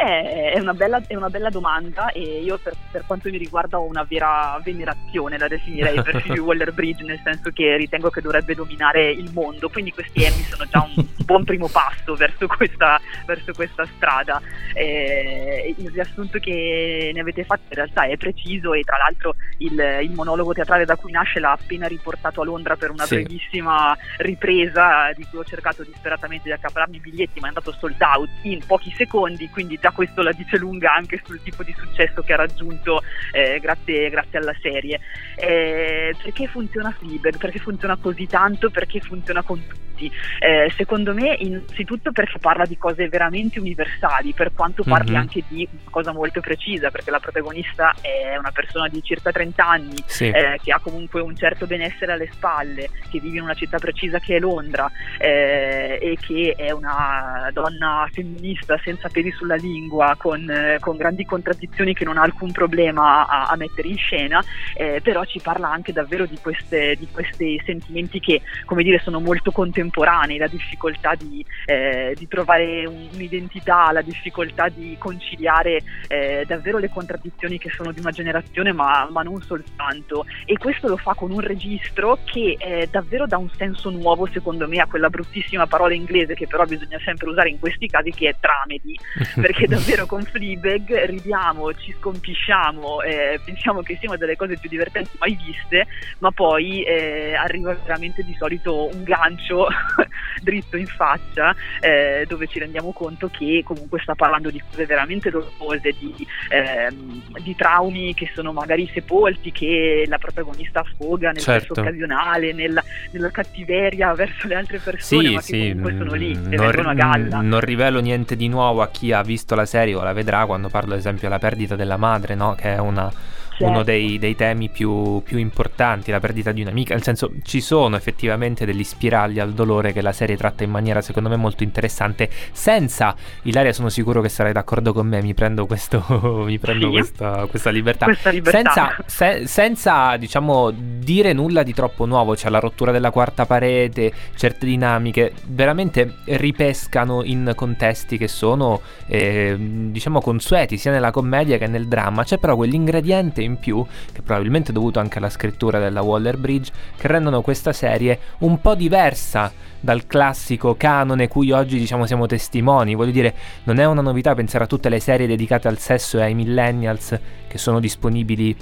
È 0.03 0.59
una, 0.59 0.75
bella, 0.75 1.01
è 1.07 1.15
una 1.15 1.31
bella 1.31 1.49
domanda 1.49 2.11
e 2.11 2.43
io 2.43 2.59
per, 2.59 2.75
per, 2.91 3.05
quanto 3.07 3.31
mi 3.31 3.39
riguarda 3.39 3.79
ho 3.79 3.85
una 3.85 4.03
vera 4.03 4.61
venerazione, 4.63 5.39
la 5.39 5.47
definirei, 5.47 6.03
per 6.03 6.21
Phoebe 6.27 6.41
Waller-Bridge, 6.41 7.05
nel 7.05 7.21
senso 7.23 7.51
che 7.51 7.77
ritengo 7.77 8.11
che 8.11 8.21
dovrebbe 8.21 8.55
dominare 8.55 9.11
il 9.11 9.31
mondo, 9.33 9.69
quindi 9.69 9.93
questi 9.93 10.25
Emmy 10.25 10.43
sono 10.43 10.67
già 10.67 10.89
un 10.95 11.07
buon 11.25 11.45
primo 11.45 11.69
passo 11.69 12.15
verso 12.17 12.49
questa, 12.49 13.01
verso 13.27 13.53
questa 13.53 13.87
strada. 13.95 14.41
Eh, 14.75 15.75
il 15.79 15.91
riassunto 15.91 16.39
che 16.39 17.11
ne 17.15 17.21
avete 17.21 17.45
fatto 17.45 17.63
in 17.69 17.75
realtà 17.75 18.03
è 18.05 18.17
preciso 18.17 18.73
e 18.73 18.83
tra 18.83 18.97
l'altro 18.97 19.35
il, 19.59 19.99
il 20.03 20.11
monologo 20.13 20.53
teatrale 20.53 20.85
da 20.85 20.97
cui 20.97 21.13
nasce 21.13 21.39
l'ha 21.39 21.53
appena 21.53 21.87
riportato 21.87 22.41
a 22.41 22.45
Londra 22.45 22.77
per 22.77 22.91
una 22.91 23.05
sì. 23.05 23.17
brevissima 23.17 23.97
ripresa 24.17 25.13
di 25.15 25.25
cui 25.31 25.39
ho 25.39 25.45
cercato 25.45 25.85
disperatamente 25.85 26.45
di 26.45 26.53
accapararmi 26.53 26.97
i 26.97 27.01
biglietti 27.01 27.39
ma 27.39 27.47
è 27.47 27.49
andato 27.49 27.73
sold 27.73 28.01
out 28.01 28.31
in 28.43 28.65
pochi 28.67 28.93
secondi, 28.97 29.49
quindi 29.49 29.79
già 29.81 29.92
questo 29.93 30.23
la 30.23 30.33
dice 30.33 30.57
lunga 30.57 30.95
anche 30.95 31.21
sul 31.25 31.41
tipo 31.43 31.63
di 31.63 31.75
successo 31.77 32.23
che 32.23 32.33
ha 32.33 32.37
raggiunto 32.37 33.03
eh, 33.33 33.59
grazie, 33.61 34.11
grazie, 34.11 34.39
alla 34.39 34.55
serie. 34.61 35.01
Eh, 35.37 36.15
perché 36.23 36.47
funziona 36.47 36.91
Fleabag? 36.91 37.37
Perché 37.39 37.59
funziona 37.59 37.97
così 37.97 38.27
tanto? 38.27 38.71
Perché 38.71 39.01
funziona 39.01 39.43
con 39.43 39.61
tutti? 39.67 40.11
Eh, 40.41 40.73
secondo 40.77 41.15
me 41.15 41.37
innanzitutto 41.39 42.11
perché 42.13 42.39
parla 42.39 42.65
di 42.65 42.77
cose 42.77 43.09
veramente 43.09 43.61
universali, 43.61 44.33
per 44.33 44.53
quanto 44.53 44.83
parli 44.83 45.13
mm-hmm. 45.13 45.21
anche 45.21 45.43
di 45.49 45.69
una 45.71 45.91
cosa 45.91 46.13
molto 46.13 46.41
precisa, 46.41 46.91
perché 46.91 47.11
la 47.11 47.21
protagonista 47.21 47.95
è 48.01 48.37
una 48.37 48.51
persona 48.51 48.89
di 48.89 49.01
circa 49.03 49.31
30 49.31 49.67
anni, 49.67 50.03
sì. 50.07 50.29
Eh, 50.29 50.59
che 50.63 50.73
ha 50.73 50.81
comunque 50.81 51.21
un 51.21 51.37
certo 51.37 51.67
benessere 51.67 52.13
alle 52.13 52.29
spalle, 52.33 52.89
che 53.11 53.21
vive 53.21 53.37
in 53.37 53.45
una 53.45 53.55
città 53.55 53.79
precisa 53.79 54.19
che 54.19 54.37
è 54.37 54.41
Londra 54.41 54.91
eh, 55.19 55.99
e 56.01 56.17
che 56.21 56.55
è 56.57 56.71
una 56.71 57.49
donna 57.53 58.09
femminista 58.11 58.79
senza 58.83 59.09
peli 59.09 59.31
sulla 59.31 59.55
lingua 59.55 59.72
lingua 59.73 60.15
con, 60.19 60.49
eh, 60.49 60.79
con, 60.81 60.97
grandi 60.97 61.25
contraddizioni 61.25 61.95
che 61.95 62.05
non 62.05 62.19
ha 62.19 62.23
alcun 62.23 62.53
problema 62.53 63.27
a, 63.27 63.47
a 63.47 63.57
mettere 63.57 63.89
in 63.89 63.97
scena, 63.97 64.43
eh, 64.75 65.01
però 65.03 65.25
ci 65.25 65.41
parla 65.41 65.71
anche 65.71 65.93
davvero 65.93 66.27
di, 66.27 66.39
queste, 66.41 66.97
di, 66.97 67.09
questi 67.11 67.61
sentimenti 67.65 68.21
che, 68.21 68.43
come 68.65 68.83
dire, 68.83 68.99
sono 68.99 69.21
molto 69.21 69.51
contemporanei, 69.51 70.39
la 70.39 70.47
difficoltà 70.47 71.15
di, 71.15 71.45
eh, 71.67 72.15
di 72.17 72.29
trovare 72.29 72.87
un'identità, 72.87 73.91
la 73.93 74.03
difficoltà 74.03 74.69
di 74.69 74.97
conciliare 74.99 75.83
eh, 76.09 76.45
davvero 76.47 76.79
le 76.79 76.91
contraddizioni 76.91 77.59
che 77.59 77.71
sono 77.71 77.93
di 77.93 78.01
una 78.01 78.11
generazione, 78.11 78.73
ma, 78.73 79.09
ma, 79.11 79.23
non 79.23 79.41
soltanto. 79.43 80.27
E 80.45 80.57
questo 80.59 80.89
lo 80.89 80.97
fa 80.97 81.15
con 81.15 81.31
un 81.31 81.41
registro 81.41 82.19
che 82.25 82.57
eh, 82.59 82.89
davvero 82.91 83.27
dà 83.27 83.39
un 83.39 83.51
senso 83.57 83.91
nuovo, 83.91 84.27
secondo 84.27 84.69
me, 84.69 84.79
a 84.79 84.87
quella 84.87 85.09
bruttissima 85.09 85.67
parola 85.67 85.95
inglese 85.95 86.35
che 86.35 86.47
però 86.47 86.65
bisogna 86.65 86.99
sempre 87.05 87.29
usare 87.29 87.49
in 87.49 87.59
questi 87.59 87.87
casi, 87.87 88.11
che 88.11 88.29
è 88.29 88.35
tramedi, 88.39 88.99
perché 89.41 89.62
davvero 89.67 90.07
con 90.07 90.23
Fleabag 90.23 91.05
ridiamo, 91.07 91.73
ci 91.75 91.95
scompisciamo, 91.99 93.03
eh, 93.03 93.41
pensiamo 93.45 93.83
che 93.83 93.97
siano 93.99 94.17
delle 94.17 94.37
cose 94.37 94.57
più 94.59 94.69
divertenti 94.69 95.17
mai 95.19 95.39
viste, 95.45 95.87
ma 96.19 96.31
poi 96.31 96.83
eh, 96.83 97.35
arriva 97.35 97.75
veramente 97.75 98.23
di 98.23 98.35
solito 98.39 98.89
un 98.93 99.03
gancio 99.03 99.69
dritto 100.43 100.77
in 100.77 100.87
faccia 100.87 101.55
eh, 101.81 102.25
dove 102.29 102.47
ci 102.47 102.59
rendiamo 102.59 102.93
conto 102.93 103.29
che 103.29 103.63
comunque 103.65 104.01
sta 104.01 104.15
parlando 104.15 104.51
di 104.51 104.61
cose 104.69 104.87
veramente 104.87 105.31
dolorose, 105.31 105.95
di, 105.99 106.27
ehm, 106.49 107.23
di, 107.41 107.55
traumi 107.55 108.15
che 108.15 108.31
sono 108.35 108.53
magari 108.53 108.91
sepolti, 108.93 109.53
che 109.53 110.05
la 110.07 110.19
protagonista 110.19 110.81
affoga 110.81 111.31
nel 111.31 111.43
certo. 111.43 111.79
occasionale, 111.79 112.53
nella, 112.53 112.83
nella, 113.11 113.31
cattiveria 113.31 114.13
verso 114.15 114.47
le 114.47 114.55
altre 114.55 114.79
persone, 114.79 115.29
sì, 115.29 115.35
ma 115.35 115.41
sì, 115.41 115.59
comunque 115.59 115.97
sono 115.97 116.15
lì 116.15 116.31
e 116.33 116.57
non, 116.57 116.87
a 116.87 116.95
galla. 116.95 117.41
Non 117.41 117.61
rivelo 117.61 118.01
niente 118.01 118.37
di 118.37 118.49
nuovo 118.49 118.83
a 118.83 118.89
chi 118.89 119.13
ha 119.13 119.23
visto 119.23 119.52
la 119.55 119.67
serie 119.67 119.95
o 119.95 120.03
la 120.03 120.13
vedrà 120.13 120.47
quando 120.47 120.69
parlo 120.69 120.93
ad 120.93 120.99
esempio 120.99 121.29
della 121.29 121.39
perdita 121.39 121.77
della 121.77 121.97
madre, 121.97 122.35
no? 122.35 122.55
che 122.55 122.75
è 122.75 122.79
una 122.79 123.11
certo. 123.53 123.65
uno 123.65 123.83
dei, 123.83 124.19
dei 124.19 124.35
temi 124.35 124.69
più, 124.69 125.23
più, 125.23 125.39
importanti, 125.39 126.11
la 126.11 126.21
perdita 126.21 126.53
di 126.53 126.63
un'amica. 126.63 126.95
Nel 126.95 127.03
senso, 127.03 127.33
ci 127.43 127.61
sono 127.61 127.97
effettivamente 127.97 128.65
degli 128.65 128.85
spiragli 128.85 129.39
al 129.39 129.53
dolore 129.53 129.93
che 129.93 130.01
la 130.01 130.13
serie 130.13 130.37
tratta 130.37 130.65
in 130.65 130.71
maniera, 130.71 131.01
secondo 131.01 131.29
me, 131.29 131.37
molto 131.37 131.63
interessante. 131.63 132.29
Senza, 132.53 133.15
Ilaria, 133.43 133.73
sono 133.73 133.89
sicuro 133.89 134.21
che 134.21 134.29
sarai 134.29 134.53
d'accordo 134.53 134.93
con 134.93 135.07
me. 135.07 135.23
Mi 135.23 135.35
prendo, 135.35 135.67
questo, 135.67 136.05
mi 136.47 136.59
prendo 136.59 136.87
sì. 136.87 136.93
questa, 136.93 137.47
questa, 137.49 137.71
libertà. 137.71 138.07
questa, 138.07 138.31
libertà. 138.31 138.59
Senza, 138.59 138.97
se, 139.07 139.47
senza, 139.47 140.17
diciamo, 140.17 140.71
dire 140.71 141.33
nulla 141.33 141.63
di 141.63 141.75
troppo 141.75 142.07
nuovo. 142.07 142.35
C'è 142.35 142.49
la 142.49 142.59
rottura 142.59 142.93
della 142.93 143.11
quarta 143.11 143.47
parete, 143.47 144.13
certe 144.35 144.67
dinamiche, 144.67 145.33
veramente 145.47 146.17
ripescano 146.25 147.23
in 147.23 147.53
contesti 147.55 148.17
che 148.17 148.29
sono, 148.29 148.81
eh, 149.07 149.57
diciamo, 149.59 150.21
consueti 150.21 150.77
sia 150.77 150.91
nella 150.91 151.11
commedia 151.11 151.59
che 151.59 151.67
nel 151.67 151.87
dramma. 151.87 152.25
C'è 152.25 152.39
però 152.39 152.57
quell'ingrediente 152.57 153.42
in 153.43 153.59
più, 153.59 153.85
che 154.13 154.23
probabilmente 154.23 154.71
è 154.71 154.73
dovuto 154.73 154.99
anche 154.99 155.19
alla 155.19 155.31
scrittura 155.31 155.79
della 155.79 156.03
Waller 156.03 156.37
Bridge, 156.37 156.73
che 156.97 157.09
rendono 157.09 157.43
questa 157.43 157.73
serie 157.73 158.19
un 158.39 158.61
po' 158.61 158.75
diversa 158.75 159.53
dal 159.81 160.07
classico 160.07 160.77
canone 160.77 161.27
cui 161.29 161.51
oggi 161.51 161.79
diciamo 161.79 162.07
siamo 162.07 162.27
testimoni. 162.27 162.95
Voglio 162.95 163.11
dire, 163.11 163.35
non 163.65 163.79
è 163.79 163.85
una 163.85 164.03
novità 164.03 164.35
pensare 164.35 164.65
a 164.65 164.67
tutte 164.67 164.89
le 164.89 165.01
serie 165.01 165.27
dedicate 165.27 165.69
al 165.69 165.79
sesso 165.79 166.19
e 166.19 166.23
ai 166.23 166.35
millennials 166.35 167.19
che 167.49 167.59
sono 167.59 167.81
disponibili 167.81 168.57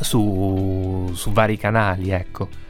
su, 0.00 1.10
su 1.14 1.32
vari 1.32 1.56
canali, 1.56 2.10
ecco. 2.10 2.65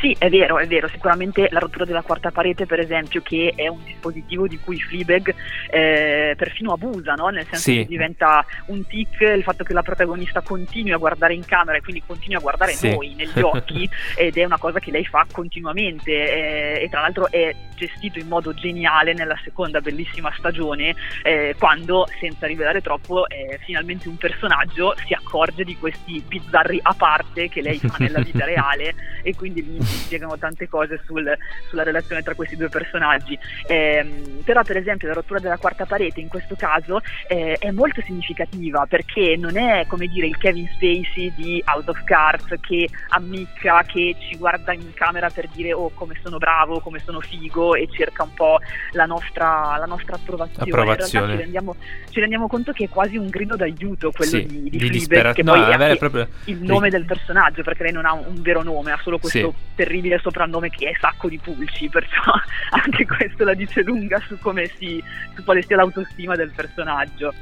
Sì, 0.00 0.14
è 0.18 0.28
vero, 0.28 0.58
è 0.58 0.66
vero, 0.66 0.88
sicuramente 0.88 1.48
la 1.50 1.58
rottura 1.58 1.84
della 1.84 2.02
quarta 2.02 2.30
parete, 2.30 2.66
per 2.66 2.80
esempio, 2.80 3.22
che 3.22 3.52
è 3.54 3.68
un 3.68 3.82
dispositivo 3.84 4.46
di 4.46 4.58
cui 4.58 4.80
Fleabag 4.80 5.34
eh, 5.70 6.34
perfino 6.36 6.72
abusa, 6.72 7.14
no? 7.14 7.28
nel 7.28 7.44
senso 7.44 7.70
sì. 7.70 7.76
che 7.78 7.86
diventa 7.86 8.44
un 8.66 8.86
tic 8.86 9.20
il 9.20 9.42
fatto 9.42 9.64
che 9.64 9.72
la 9.72 9.82
protagonista 9.82 10.40
continui 10.40 10.92
a 10.92 10.96
guardare 10.96 11.34
in 11.34 11.44
camera 11.44 11.76
e 11.76 11.80
quindi 11.80 12.02
continui 12.04 12.36
a 12.36 12.40
guardare 12.40 12.72
sì. 12.72 12.90
noi 12.90 13.14
negli 13.14 13.40
occhi 13.40 13.88
ed 14.16 14.36
è 14.36 14.44
una 14.44 14.58
cosa 14.58 14.78
che 14.78 14.90
lei 14.90 15.04
fa 15.04 15.26
continuamente 15.30 16.10
eh, 16.10 16.84
e 16.84 16.88
tra 16.88 17.00
l'altro 17.00 17.30
è 17.30 17.54
gestito 17.74 18.18
in 18.18 18.28
modo 18.28 18.54
geniale 18.54 19.14
nella 19.14 19.38
seconda 19.42 19.80
bellissima 19.80 20.32
stagione 20.36 20.94
eh, 21.22 21.54
quando, 21.58 22.06
senza 22.20 22.46
rivelare 22.46 22.80
troppo, 22.80 23.28
eh, 23.28 23.58
finalmente 23.64 24.08
un 24.08 24.16
personaggio 24.16 24.94
si 25.06 25.12
accorge 25.12 25.64
di 25.64 25.76
questi 25.76 26.22
bizzarri 26.26 26.80
a 26.82 26.94
parte 26.94 27.48
che 27.48 27.62
lei 27.62 27.78
fa 27.78 27.96
nella 27.98 28.20
vita 28.20 28.44
reale 28.46 28.94
e 29.22 29.34
quindi 29.34 29.43
gli 29.50 29.82
spiegano 29.82 30.36
tante 30.38 30.68
cose 30.68 31.00
sul, 31.04 31.30
sulla 31.68 31.82
relazione 31.82 32.22
tra 32.22 32.34
questi 32.34 32.56
due 32.56 32.68
personaggi. 32.68 33.38
Eh, 33.66 34.40
però 34.44 34.62
per 34.62 34.76
esempio 34.76 35.08
la 35.08 35.14
rottura 35.14 35.40
della 35.40 35.56
quarta 35.56 35.84
parete 35.86 36.20
in 36.20 36.28
questo 36.28 36.54
caso 36.56 37.00
eh, 37.28 37.56
è 37.58 37.70
molto 37.70 38.00
significativa 38.02 38.86
perché 38.86 39.36
non 39.36 39.56
è 39.56 39.86
come 39.86 40.06
dire 40.06 40.26
il 40.26 40.36
Kevin 40.36 40.68
Spacey 40.74 41.32
di 41.34 41.62
House 41.66 41.90
of 41.90 42.02
Cards 42.04 42.54
che 42.60 42.88
ammicca, 43.08 43.82
che 43.86 44.16
ci 44.18 44.36
guarda 44.36 44.72
in 44.72 44.92
camera 44.94 45.30
per 45.30 45.48
dire 45.48 45.72
oh 45.72 45.90
come 45.94 46.18
sono 46.22 46.38
bravo, 46.38 46.80
come 46.80 47.00
sono 47.04 47.20
figo 47.20 47.74
e 47.74 47.88
cerca 47.90 48.22
un 48.22 48.34
po' 48.34 48.58
la 48.92 49.06
nostra, 49.06 49.76
la 49.78 49.86
nostra 49.86 50.16
approvazione. 50.16 50.70
approvazione. 50.70 51.32
Ci 51.32 51.38
rendiamo, 51.38 51.76
ci 52.10 52.20
rendiamo, 52.20 52.46
conto 52.46 52.72
che 52.72 52.84
è 52.84 52.88
quasi 52.88 53.16
un 53.16 53.28
grido 53.28 53.56
d'aiuto 53.56 54.12
quello 54.12 54.30
sì, 54.30 54.46
di, 54.46 54.62
di, 54.64 54.70
di 54.70 55.00
Fleabag, 55.00 55.34
che 55.34 55.42
no, 55.42 55.52
poi 55.52 55.90
è 55.90 55.96
proprio... 55.96 56.28
il 56.44 56.62
nome 56.62 56.90
del 56.90 57.04
personaggio 57.04 57.62
perché 57.62 57.84
lei 57.84 57.92
non 57.92 58.04
ha 58.04 58.12
un, 58.12 58.24
un 58.26 58.42
vero 58.42 58.62
nome, 58.62 58.92
ha 58.92 58.98
solo 59.02 59.18
questo 59.18 59.33
sì. 59.40 59.52
terribile 59.74 60.18
soprannome 60.18 60.70
che 60.70 60.90
è 60.90 60.96
Sacco 60.98 61.28
di 61.28 61.38
Pulci, 61.38 61.88
perciò 61.88 62.22
anche 62.70 63.06
questo 63.06 63.44
la 63.44 63.54
dice 63.54 63.82
lunga 63.82 64.20
su 64.26 64.38
come 64.38 64.70
si, 64.76 65.02
su 65.34 65.44
quale 65.44 65.62
sia 65.62 65.76
l'autostima 65.76 66.34
del 66.34 66.52
personaggio. 66.54 67.32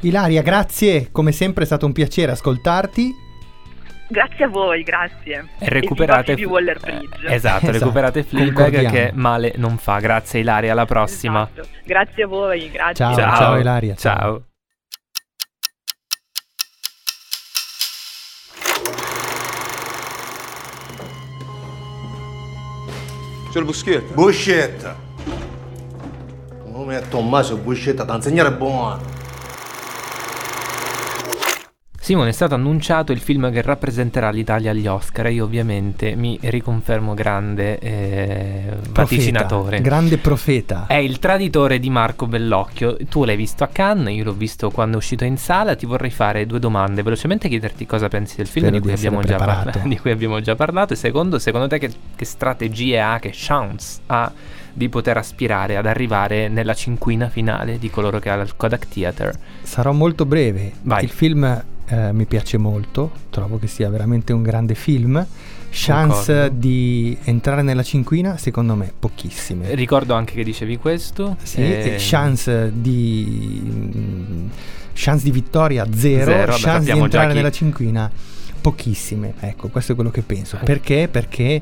Ilaria, 0.00 0.42
grazie, 0.42 1.10
come 1.10 1.32
sempre 1.32 1.62
è 1.62 1.66
stato 1.66 1.86
un 1.86 1.92
piacere 1.92 2.32
ascoltarti. 2.32 3.22
Grazie 4.06 4.44
a 4.44 4.48
voi, 4.48 4.82
grazie. 4.82 5.48
E 5.58 5.68
recuperate 5.70 6.32
e 6.32 6.44
Waller 6.44 6.78
Bridge. 6.78 7.26
Eh, 7.26 7.34
esatto, 7.34 7.64
esatto, 7.70 7.72
recuperate 7.72 8.22
Fleabag 8.22 8.90
che 8.90 9.10
male 9.14 9.54
non 9.56 9.78
fa. 9.78 9.98
Grazie 9.98 10.40
Ilaria, 10.40 10.72
alla 10.72 10.84
prossima. 10.84 11.48
Esatto. 11.50 11.68
Grazie 11.84 12.22
a 12.24 12.26
voi, 12.26 12.70
grazie. 12.70 12.94
Ciao, 12.94 13.14
ciao, 13.14 13.36
ciao 13.36 13.58
Ilaria. 13.58 13.94
ciao. 13.94 14.18
ciao. 14.18 14.44
Signor 23.54 23.68
Buschetta. 23.68 24.14
Buscetta. 24.14 24.96
Come 26.72 26.98
è 26.98 27.08
Tommaso 27.08 27.56
Buscetta, 27.56 28.02
da 28.02 28.16
insegnare 28.16 28.52
buono. 28.52 29.13
Simone, 32.04 32.28
è 32.28 32.32
stato 32.32 32.54
annunciato 32.54 33.12
il 33.12 33.18
film 33.18 33.50
che 33.50 33.62
rappresenterà 33.62 34.28
l'Italia 34.28 34.72
agli 34.72 34.86
Oscar 34.86 35.28
e 35.28 35.32
io 35.32 35.44
ovviamente 35.44 36.14
mi 36.16 36.38
riconfermo 36.38 37.14
grande 37.14 37.78
eh, 37.78 38.76
vaticinatore. 38.90 39.80
Grande 39.80 40.18
profeta. 40.18 40.84
È 40.86 40.96
il 40.96 41.18
traditore 41.18 41.78
di 41.78 41.88
Marco 41.88 42.26
Bellocchio. 42.26 42.98
Tu 43.08 43.24
l'hai 43.24 43.36
visto 43.36 43.64
a 43.64 43.68
Cannes, 43.68 44.14
io 44.14 44.24
l'ho 44.24 44.34
visto 44.34 44.70
quando 44.70 44.96
è 44.96 44.98
uscito 44.98 45.24
in 45.24 45.38
sala. 45.38 45.76
Ti 45.76 45.86
vorrei 45.86 46.10
fare 46.10 46.44
due 46.44 46.58
domande. 46.58 47.02
Velocemente 47.02 47.48
chiederti 47.48 47.86
cosa 47.86 48.08
pensi 48.08 48.36
del 48.36 48.48
film 48.48 48.68
di 48.68 48.80
cui, 48.80 48.94
parla- 48.98 49.72
di 49.82 49.98
cui, 49.98 50.10
abbiamo 50.10 50.42
già 50.42 50.54
parlato. 50.54 50.92
E 50.92 50.96
secondo, 50.96 51.38
secondo 51.38 51.68
te 51.68 51.78
che, 51.78 51.90
che 52.14 52.24
strategie 52.26 53.00
ha, 53.00 53.18
che 53.18 53.30
chance 53.32 54.00
ha 54.08 54.30
di 54.74 54.90
poter 54.90 55.16
aspirare 55.16 55.78
ad 55.78 55.86
arrivare 55.86 56.48
nella 56.48 56.74
cinquina 56.74 57.30
finale 57.30 57.78
di 57.78 57.88
coloro 57.88 58.18
che 58.18 58.28
ha 58.28 58.34
il 58.34 58.54
Kodak 58.56 58.88
Theater? 58.88 59.34
Sarò 59.62 59.92
molto 59.92 60.26
breve. 60.26 60.70
Vai. 60.82 61.04
Il 61.04 61.10
film 61.10 61.72
eh, 61.86 62.12
mi 62.12 62.24
piace 62.24 62.58
molto, 62.58 63.10
trovo 63.30 63.58
che 63.58 63.66
sia 63.66 63.88
veramente 63.88 64.32
un 64.32 64.42
grande 64.42 64.74
film. 64.74 65.24
Chance 65.76 66.32
Concordo. 66.32 66.56
di 66.56 67.18
entrare 67.24 67.62
nella 67.62 67.82
cinquina, 67.82 68.36
secondo 68.36 68.76
me, 68.76 68.92
pochissime. 68.96 69.74
Ricordo 69.74 70.14
anche 70.14 70.34
che 70.34 70.44
dicevi 70.44 70.76
questo. 70.78 71.36
Sì, 71.42 71.60
e... 71.60 71.96
chance 71.98 72.72
di. 72.74 73.60
Mm, 73.64 74.46
chance 74.92 75.24
di 75.24 75.32
vittoria 75.32 75.86
zero, 75.92 76.30
zero 76.30 76.54
chance 76.56 76.92
di 76.92 76.98
entrare 76.98 77.32
nella 77.32 77.50
cinquina 77.50 78.10
pochissime. 78.60 79.34
Ecco, 79.40 79.68
questo 79.68 79.92
è 79.92 79.94
quello 79.94 80.10
che 80.10 80.22
penso. 80.22 80.58
Perché? 80.64 81.08
Perché 81.10 81.60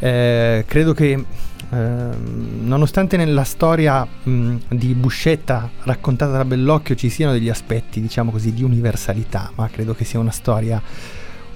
eh, 0.00 0.64
credo 0.66 0.92
che 0.92 1.24
Ehm, 1.72 2.62
nonostante 2.62 3.16
nella 3.16 3.44
storia 3.44 4.04
mh, 4.04 4.56
di 4.70 4.94
Buscetta 4.94 5.70
raccontata 5.84 6.32
da 6.32 6.44
Bellocchio 6.44 6.94
ci 6.96 7.08
siano 7.08 7.32
degli 7.32 7.48
aspetti, 7.48 8.00
diciamo 8.00 8.30
così, 8.30 8.52
di 8.52 8.62
universalità, 8.62 9.52
ma 9.54 9.68
credo 9.68 9.94
che 9.94 10.04
sia 10.04 10.18
una 10.18 10.32
storia 10.32 10.82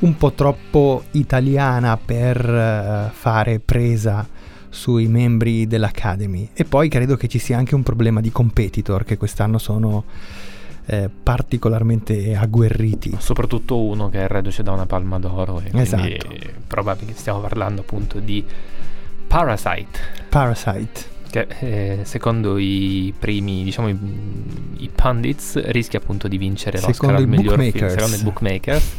un 0.00 0.16
po' 0.16 0.32
troppo 0.32 1.04
italiana 1.12 1.96
per 1.96 2.44
uh, 2.48 3.12
fare 3.12 3.58
presa 3.58 4.26
sui 4.68 5.06
membri 5.06 5.66
dell'Academy. 5.66 6.50
E 6.52 6.64
poi 6.64 6.88
credo 6.88 7.16
che 7.16 7.26
ci 7.26 7.38
sia 7.38 7.56
anche 7.56 7.74
un 7.74 7.82
problema 7.82 8.20
di 8.20 8.30
competitor 8.30 9.04
che 9.04 9.16
quest'anno 9.16 9.58
sono 9.58 10.04
eh, 10.86 11.08
particolarmente 11.08 12.34
agguerriti. 12.34 13.16
Soprattutto 13.18 13.80
uno 13.82 14.08
che 14.08 14.24
è 14.24 14.28
reduce 14.28 14.62
da 14.62 14.72
una 14.72 14.86
palma 14.86 15.18
d'oro. 15.18 15.60
E 15.60 15.70
esatto. 15.72 16.28
Probabile 16.66 17.12
che 17.12 17.18
stiamo 17.18 17.40
parlando 17.40 17.82
appunto 17.82 18.20
di 18.20 18.44
Parasite. 19.26 19.98
Parasite. 20.28 21.12
Che 21.30 21.46
eh, 21.58 21.98
secondo 22.04 22.58
i 22.58 23.12
primi, 23.18 23.64
diciamo, 23.64 23.88
i, 23.88 23.98
i, 24.78 24.90
pundits 24.94 25.60
rischia 25.64 25.98
appunto 25.98 26.28
di 26.28 26.38
vincere 26.38 26.80
l'Oscar 26.80 27.16
al 27.16 27.26
miglior 27.26 27.60
film. 27.60 27.88
Secondo 27.88 28.16
i 28.16 28.22
bookmakers 28.22 28.94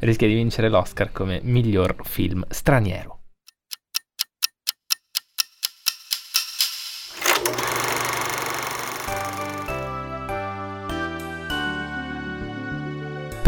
rischia 0.00 0.26
di 0.26 0.34
vincere 0.34 0.68
l'Oscar 0.68 1.10
come 1.12 1.40
miglior 1.42 1.96
film 2.02 2.44
straniero. 2.50 3.17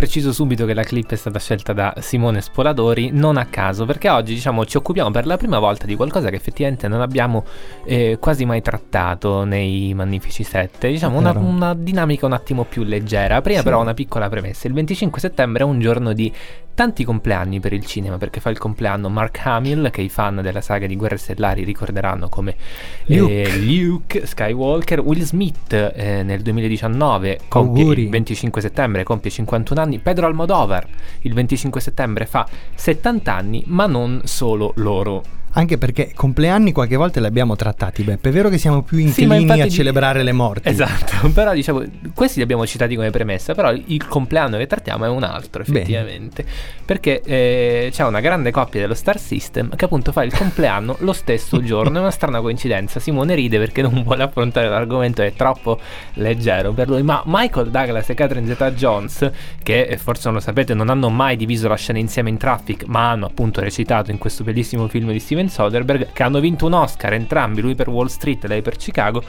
Preciso 0.01 0.33
subito 0.33 0.65
che 0.65 0.73
la 0.73 0.83
clip 0.83 1.11
è 1.11 1.15
stata 1.15 1.39
scelta 1.39 1.75
da 1.75 1.93
Simone 1.99 2.41
Spoladori 2.41 3.11
non 3.13 3.37
a 3.37 3.45
caso, 3.45 3.85
perché 3.85 4.09
oggi 4.09 4.33
diciamo 4.33 4.65
ci 4.65 4.79
occupiamo 4.79 5.11
per 5.11 5.27
la 5.27 5.37
prima 5.37 5.59
volta 5.59 5.85
di 5.85 5.95
qualcosa 5.95 6.31
che 6.31 6.37
effettivamente 6.37 6.89
non 6.89 7.03
abbiamo 7.03 7.45
eh, 7.85 8.17
quasi 8.19 8.47
mai 8.47 8.63
trattato 8.63 9.45
nei 9.45 9.93
Magnifici 9.93 10.43
7, 10.43 10.89
diciamo 10.89 11.19
una, 11.19 11.33
una, 11.33 11.75
dinamica 11.75 12.25
un 12.25 12.33
attimo 12.33 12.65
più 12.65 12.83
leggera. 12.83 13.43
Prima 13.43 13.59
sì. 13.59 13.65
però 13.65 13.79
una 13.83 13.93
piccola 13.93 14.31
premessa, 14.31 14.69
il 14.69 14.73
25 14.73 15.21
settembre 15.21 15.65
è 15.65 15.67
un 15.67 15.81
giorno 15.81 16.15
di 16.15 16.33
tanti 16.81 17.05
compleanni 17.05 17.61
per 17.61 17.75
il 17.75 17.85
cinema, 17.85 18.17
perché 18.17 18.41
fa 18.41 18.49
il 18.49 18.57
compleanno 18.57 19.11
Mark 19.11 19.39
Hamill, 19.45 19.91
che 19.91 20.01
i 20.01 20.09
fan 20.09 20.41
della 20.41 20.63
saga 20.63 20.87
di 20.87 20.97
Guerre 20.97 21.19
Stellari 21.19 21.63
ricorderanno 21.63 22.31
come 22.31 22.57
Luke, 23.05 23.43
eh, 23.43 23.59
Luke 23.59 24.25
Skywalker, 24.25 25.01
Will 25.01 25.21
Smith 25.21 25.75
eh, 25.75 26.23
nel 26.23 26.41
2019 26.41 27.41
compie 27.49 27.83
Auguri. 27.83 28.05
il 28.05 28.09
25 28.09 28.63
settembre 28.63 29.03
compie 29.03 29.31
51 29.31 29.79
anni, 29.79 29.99
Pedro 29.99 30.25
Almodovar 30.25 30.87
il 31.21 31.35
25 31.35 31.83
settembre 31.83 32.25
fa 32.25 32.49
70 32.75 33.35
anni, 33.35 33.63
ma 33.67 33.85
non 33.85 34.23
solo 34.25 34.73
loro. 34.77 35.40
Anche 35.53 35.79
perché 35.79 36.13
compleanni 36.15 36.71
qualche 36.71 36.95
volta 36.95 37.19
li 37.19 37.27
abbiamo 37.27 37.57
trattati, 37.57 38.05
Beppe. 38.05 38.29
È 38.29 38.33
vero 38.33 38.49
che 38.49 38.59
siamo 38.59 38.83
più 38.83 38.99
inclini 38.99 39.49
sì, 39.49 39.61
a 39.61 39.69
celebrare 39.69 40.23
le 40.23 40.33
morti. 40.33 40.69
Esatto, 40.69 41.29
però 41.35 41.53
diciamo, 41.53 41.83
questi 42.15 42.37
li 42.39 42.45
abbiamo 42.45 42.65
citati 42.67 42.95
come 42.95 43.11
premessa, 43.11 43.53
però 43.55 43.73
il 43.73 44.07
compleanno 44.07 44.59
che 44.59 44.69
trattiamo 44.69 45.05
è 45.05 45.09
un 45.09 45.25
altro, 45.25 45.63
effettivamente. 45.63 46.45
Bene. 46.45 46.57
Perché 46.85 47.21
eh, 47.23 47.89
c'è 47.91 48.05
una 48.05 48.21
grande 48.21 48.53
coppia 48.53 48.81
dello 48.81 48.95
Star 48.95 49.19
System 49.19 49.75
che 49.75 49.87
appunto 49.87 50.13
fa 50.13 50.23
il 50.23 50.33
compleanno 50.33 50.97
lo 51.01 51.13
stesso 51.13 51.61
giorno. 51.65 51.99
È 51.99 52.01
una 52.01 52.13
strana 52.13 52.41
coincidenza. 52.41 53.01
Simone 53.01 53.35
ride 53.35 53.59
perché 53.59 53.83
non 53.83 54.03
vuole 54.05 54.23
affrontare 54.23 54.69
l'argomento, 54.69 55.23
è 55.23 55.33
troppo 55.33 55.81
leggero 56.15 56.73
per 56.73 56.89
lui. 56.89 57.03
Ma 57.03 57.23
Michael 57.27 57.71
Douglas 57.71 58.09
e 58.09 58.15
Catherine 58.15 58.47
Zeta 58.47 58.71
Jones, 58.71 59.29
che 59.65 59.83
eh, 59.83 59.97
forse 59.97 60.23
non 60.27 60.35
lo 60.35 60.41
sapete, 60.41 60.75
non 60.75 60.91
hanno 60.91 61.11
mai 61.11 61.37
diviso 61.37 61.67
la 61.67 61.77
scena 61.77 61.99
insieme 61.99 62.29
in 62.29 62.37
Traffic, 62.37 62.85
ma 62.87 63.11
hanno 63.11 63.27
appunto 63.27 63.61
recitato 63.61 64.13
in 64.13 64.19
questo 64.19 64.45
bellissimo 64.45 64.87
film 64.87 65.11
di 65.11 65.19
Steven 65.19 65.40
Steven 65.41 65.49
Soderbergh, 65.49 66.13
che 66.13 66.23
hanno 66.23 66.41
vinto 66.41 66.67
un 66.67 66.75
Oscar 66.75 67.15
entrambi, 67.15 67.61
lui 67.61 67.75
per 67.75 67.89
Wall 67.89 68.07
Street 68.07 68.45
e 68.45 68.49
lei 68.49 68.63
per 68.63 68.77
Chicago, 68.77 69.23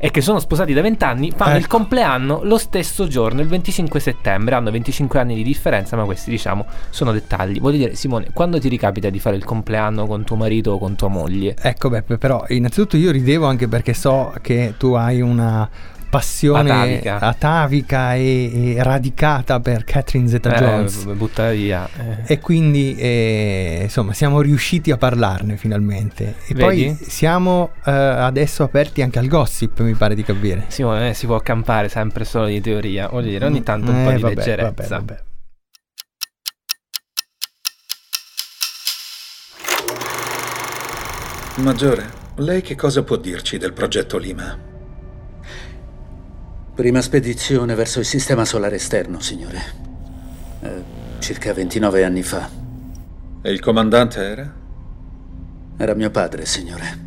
e 0.00 0.12
che 0.12 0.20
sono 0.20 0.38
sposati 0.38 0.72
da 0.72 0.80
20 0.80 1.04
anni, 1.04 1.32
fanno 1.32 1.50
ecco. 1.50 1.60
il 1.60 1.66
compleanno 1.66 2.40
lo 2.44 2.56
stesso 2.56 3.08
giorno, 3.08 3.40
il 3.40 3.48
25 3.48 3.98
settembre, 3.98 4.54
hanno 4.54 4.70
25 4.70 5.18
anni 5.18 5.34
di 5.34 5.42
differenza, 5.42 5.96
ma 5.96 6.04
questi 6.04 6.30
diciamo 6.30 6.66
sono 6.90 7.12
dettagli. 7.12 7.60
Voglio 7.60 7.78
dire, 7.78 7.94
Simone, 7.96 8.28
quando 8.32 8.60
ti 8.60 8.68
ricapita 8.68 9.10
di 9.10 9.18
fare 9.18 9.36
il 9.36 9.44
compleanno 9.44 10.06
con 10.06 10.24
tuo 10.24 10.36
marito 10.36 10.72
o 10.72 10.78
con 10.78 10.94
tua 10.94 11.08
moglie? 11.08 11.56
Ecco 11.60 11.88
Beppe, 11.88 12.16
però 12.16 12.44
innanzitutto 12.48 12.96
io 12.96 13.10
ridevo 13.10 13.46
anche 13.46 13.66
perché 13.66 13.92
so 13.92 14.32
che 14.40 14.74
tu 14.78 14.92
hai 14.92 15.20
una 15.20 15.68
passione 16.08 16.70
atavica, 16.70 17.18
atavica 17.18 18.14
e, 18.14 18.74
e, 18.76 18.82
radicata 18.82 19.60
per 19.60 19.84
Catherine 19.84 20.28
Zeta-Jones. 20.28 21.06
Eh, 21.06 21.12
buttata 21.14 21.50
via. 21.50 21.88
Eh. 21.96 22.34
E 22.34 22.38
quindi 22.40 22.96
eh, 22.96 23.80
insomma 23.82 24.12
siamo 24.12 24.40
riusciti 24.40 24.90
a 24.90 24.96
parlarne 24.96 25.56
finalmente. 25.56 26.34
E 26.46 26.54
Vedi? 26.54 26.60
poi 26.60 26.98
siamo 27.00 27.70
eh, 27.84 27.90
adesso 27.90 28.62
aperti 28.62 29.02
anche 29.02 29.18
al 29.18 29.28
gossip, 29.28 29.80
mi 29.80 29.94
pare 29.94 30.14
di 30.14 30.22
capire. 30.22 30.64
Sì, 30.68 30.82
eh, 30.82 31.12
si 31.14 31.26
può 31.26 31.36
accampare 31.36 31.88
sempre 31.88 32.24
solo 32.24 32.46
di 32.46 32.60
teoria, 32.60 33.08
voglio 33.08 33.28
dire, 33.30 33.46
ogni 33.46 33.62
tanto 33.62 33.90
un 33.90 34.04
po' 34.04 34.10
di 34.12 34.20
vabbè, 34.20 34.34
leggerezza. 34.34 34.70
Vabbè, 34.70 34.88
vabbè. 34.88 35.26
Maggiore, 41.56 42.08
lei 42.36 42.62
che 42.62 42.76
cosa 42.76 43.02
può 43.02 43.16
dirci 43.16 43.58
del 43.58 43.72
progetto 43.72 44.16
Lima? 44.16 44.67
Prima 46.78 47.02
spedizione 47.02 47.74
verso 47.74 47.98
il 47.98 48.04
sistema 48.04 48.44
solare 48.44 48.76
esterno, 48.76 49.18
signore. 49.18 49.60
Eh, 50.60 50.82
circa 51.18 51.52
29 51.52 52.04
anni 52.04 52.22
fa. 52.22 52.48
E 53.42 53.50
il 53.50 53.58
comandante 53.58 54.20
era? 54.20 54.54
Era 55.76 55.94
mio 55.94 56.10
padre, 56.10 56.46
signore. 56.46 56.98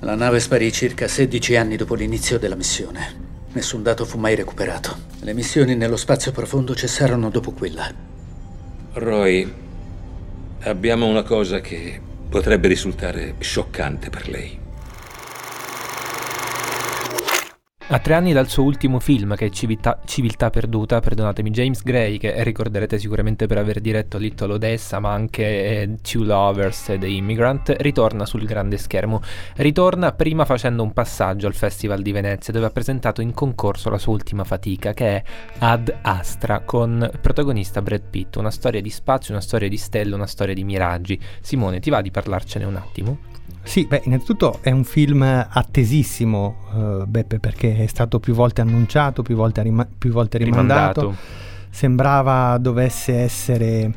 La 0.00 0.16
nave 0.16 0.40
sparì 0.40 0.72
circa 0.72 1.06
16 1.06 1.54
anni 1.54 1.76
dopo 1.76 1.94
l'inizio 1.94 2.36
della 2.36 2.56
missione. 2.56 3.46
Nessun 3.52 3.84
dato 3.84 4.04
fu 4.04 4.18
mai 4.18 4.34
recuperato. 4.34 4.96
Le 5.20 5.34
missioni 5.34 5.76
nello 5.76 5.96
spazio 5.96 6.32
profondo 6.32 6.74
cessarono 6.74 7.30
dopo 7.30 7.52
quella. 7.52 7.88
Roy, 8.94 9.54
abbiamo 10.62 11.06
una 11.06 11.22
cosa 11.22 11.60
che 11.60 12.00
potrebbe 12.28 12.66
risultare 12.66 13.36
scioccante 13.38 14.10
per 14.10 14.28
lei. 14.28 14.62
A 17.86 17.98
tre 17.98 18.14
anni 18.14 18.32
dal 18.32 18.48
suo 18.48 18.62
ultimo 18.62 18.98
film, 18.98 19.36
che 19.36 19.44
è 19.46 19.50
Civiltà, 19.50 20.00
Civiltà, 20.06 20.48
Perduta, 20.48 21.00
perdonatemi, 21.00 21.50
James 21.50 21.82
Gray, 21.82 22.16
che 22.16 22.42
ricorderete 22.42 22.98
sicuramente 22.98 23.46
per 23.46 23.58
aver 23.58 23.80
diretto 23.80 24.16
Little 24.16 24.54
Odessa, 24.54 25.00
ma 25.00 25.12
anche 25.12 25.42
eh, 25.82 25.96
Two 26.00 26.24
Lovers 26.24 26.88
e 26.88 26.98
The 26.98 27.06
Immigrant, 27.06 27.76
ritorna 27.80 28.24
sul 28.24 28.46
grande 28.46 28.78
schermo. 28.78 29.20
Ritorna 29.56 30.12
prima 30.12 30.46
facendo 30.46 30.82
un 30.82 30.94
passaggio 30.94 31.46
al 31.46 31.54
Festival 31.54 32.00
di 32.00 32.10
Venezia, 32.10 32.54
dove 32.54 32.64
ha 32.64 32.70
presentato 32.70 33.20
in 33.20 33.34
concorso 33.34 33.90
la 33.90 33.98
sua 33.98 34.14
ultima 34.14 34.44
fatica, 34.44 34.94
che 34.94 35.16
è 35.16 35.22
Ad 35.58 35.94
Astra, 36.00 36.60
con 36.60 37.10
protagonista 37.20 37.82
Brad 37.82 38.04
Pitt. 38.08 38.36
Una 38.36 38.50
storia 38.50 38.80
di 38.80 38.90
spazio, 38.90 39.34
una 39.34 39.42
storia 39.42 39.68
di 39.68 39.76
stelle, 39.76 40.14
una 40.14 40.26
storia 40.26 40.54
di 40.54 40.64
miraggi. 40.64 41.20
Simone, 41.42 41.80
ti 41.80 41.90
va 41.90 42.00
di 42.00 42.10
parlarcene 42.10 42.64
un 42.64 42.76
attimo? 42.76 43.33
Sì, 43.64 43.86
beh, 43.86 44.02
innanzitutto 44.04 44.58
è 44.60 44.70
un 44.70 44.84
film 44.84 45.22
attesissimo, 45.22 46.56
uh, 46.72 47.06
Beppe, 47.06 47.40
perché 47.40 47.76
è 47.78 47.86
stato 47.86 48.20
più 48.20 48.34
volte 48.34 48.60
annunciato, 48.60 49.22
più 49.22 49.34
volte, 49.34 49.62
rima- 49.62 49.86
più 49.86 50.12
volte 50.12 50.38
rimandato. 50.38 51.00
rimandato. 51.00 51.22
Sembrava 51.70 52.58
dovesse 52.58 53.14
essere 53.14 53.92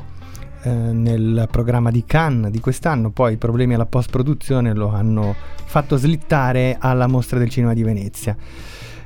uh, 0.62 0.68
nel 0.70 1.46
programma 1.50 1.90
di 1.90 2.02
Cannes 2.04 2.50
di 2.50 2.60
quest'anno, 2.60 3.10
poi 3.10 3.34
i 3.34 3.36
problemi 3.36 3.74
alla 3.74 3.86
post-produzione 3.86 4.74
lo 4.74 4.88
hanno 4.88 5.34
fatto 5.64 5.96
slittare 5.96 6.76
alla 6.80 7.06
mostra 7.06 7.38
del 7.38 7.50
cinema 7.50 7.74
di 7.74 7.82
Venezia. 7.84 8.36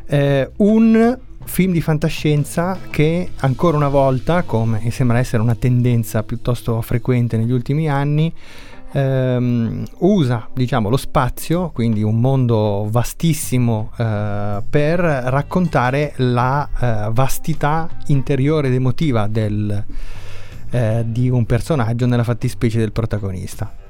Uh, 0.07 0.51
un 0.59 1.19
film 1.45 1.73
di 1.73 1.81
fantascienza 1.81 2.79
che 2.89 3.31
ancora 3.41 3.77
una 3.77 3.89
volta, 3.89 4.43
come 4.43 4.91
sembra 4.91 5.19
essere 5.19 5.43
una 5.43 5.57
tendenza 5.57 6.23
piuttosto 6.23 6.81
frequente 6.83 7.37
negli 7.37 7.53
ultimi 7.53 7.91
anni, 7.91 8.33
ehm, 8.93 9.85
usa 9.99 10.49
diciamo, 10.55 10.89
lo 10.89 10.97
spazio, 10.97 11.71
quindi 11.71 12.03
un 12.03 12.21
mondo 12.21 12.87
vastissimo, 12.91 13.91
eh, 13.97 14.63
per 14.69 14.99
raccontare 15.01 16.13
la 16.17 16.69
eh, 16.69 17.11
vastità 17.13 17.89
interiore 18.07 18.69
ed 18.69 18.75
emotiva 18.75 19.27
del, 19.27 19.85
eh, 20.71 21.05
di 21.07 21.29
un 21.29 21.45
personaggio 21.47 22.07
nella 22.07 22.25
fattispecie 22.25 22.79
del 22.79 22.93
protagonista 22.93 23.82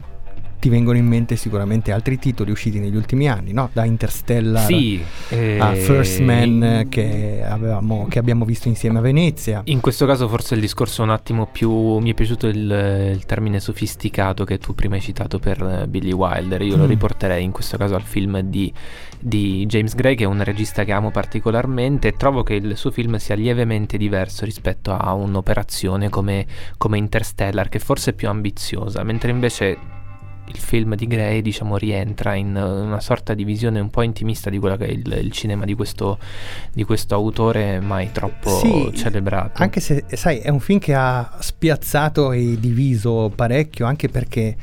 ti 0.62 0.68
vengono 0.68 0.96
in 0.96 1.08
mente 1.08 1.34
sicuramente 1.34 1.90
altri 1.90 2.20
titoli 2.20 2.52
usciti 2.52 2.78
negli 2.78 2.94
ultimi 2.94 3.28
anni, 3.28 3.52
no? 3.52 3.68
da 3.72 3.84
Interstellar 3.84 4.64
sì, 4.64 5.02
a 5.58 5.74
First 5.74 6.20
Man 6.20 6.86
che, 6.88 7.42
avevamo, 7.44 8.06
che, 8.08 8.20
abbiamo 8.20 8.44
visto 8.44 8.68
insieme 8.68 8.98
a 8.98 9.00
Venezia. 9.00 9.62
In 9.64 9.80
questo 9.80 10.06
caso 10.06 10.28
forse 10.28 10.54
il 10.54 10.60
discorso 10.60 11.02
è 11.02 11.04
un 11.04 11.10
attimo 11.10 11.48
più... 11.50 11.98
mi 11.98 12.12
è 12.12 12.14
piaciuto 12.14 12.46
il, 12.46 13.10
il 13.12 13.26
termine 13.26 13.58
sofisticato 13.58 14.44
che 14.44 14.58
tu 14.58 14.72
prima 14.72 14.94
hai 14.94 15.00
citato 15.00 15.40
per 15.40 15.88
Billy 15.88 16.12
Wilder, 16.12 16.62
io 16.62 16.76
mm. 16.76 16.78
lo 16.78 16.86
riporterei 16.86 17.42
in 17.42 17.50
questo 17.50 17.76
caso 17.76 17.96
al 17.96 18.02
film 18.02 18.38
di, 18.42 18.72
di 19.18 19.66
James 19.66 19.96
Gray 19.96 20.14
che 20.14 20.22
è 20.22 20.28
un 20.28 20.44
regista 20.44 20.84
che 20.84 20.92
amo 20.92 21.10
particolarmente 21.10 22.06
e 22.06 22.12
trovo 22.12 22.44
che 22.44 22.54
il 22.54 22.76
suo 22.76 22.92
film 22.92 23.16
sia 23.16 23.34
lievemente 23.34 23.96
diverso 23.96 24.44
rispetto 24.44 24.92
a 24.92 25.12
un'operazione 25.12 26.08
come, 26.08 26.46
come 26.78 26.98
Interstellar 26.98 27.68
che 27.68 27.80
forse 27.80 28.10
è 28.10 28.14
più 28.14 28.28
ambiziosa, 28.28 29.02
mentre 29.02 29.32
invece 29.32 30.00
il 30.46 30.56
film 30.58 30.94
di 30.96 31.06
Gray 31.06 31.40
diciamo 31.40 31.76
rientra 31.76 32.34
in 32.34 32.54
una 32.56 33.00
sorta 33.00 33.34
di 33.34 33.44
visione 33.44 33.80
un 33.80 33.90
po' 33.90 34.02
intimista 34.02 34.50
di 34.50 34.58
quello 34.58 34.76
che 34.76 34.86
è 34.86 34.90
il, 34.90 35.18
il 35.22 35.30
cinema 35.30 35.64
di 35.64 35.74
questo, 35.74 36.18
di 36.72 36.84
questo, 36.84 37.14
autore 37.14 37.80
mai 37.80 38.10
troppo 38.12 38.58
sì, 38.58 38.92
celebrato. 38.94 39.62
anche 39.62 39.80
se 39.80 40.04
sai 40.12 40.38
è 40.38 40.48
un 40.50 40.60
film 40.60 40.78
che 40.78 40.94
ha 40.94 41.36
spiazzato 41.38 42.32
e 42.32 42.56
diviso 42.58 43.32
parecchio 43.34 43.86
anche 43.86 44.08
perché 44.08 44.56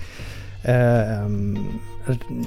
ehm, 0.62 1.80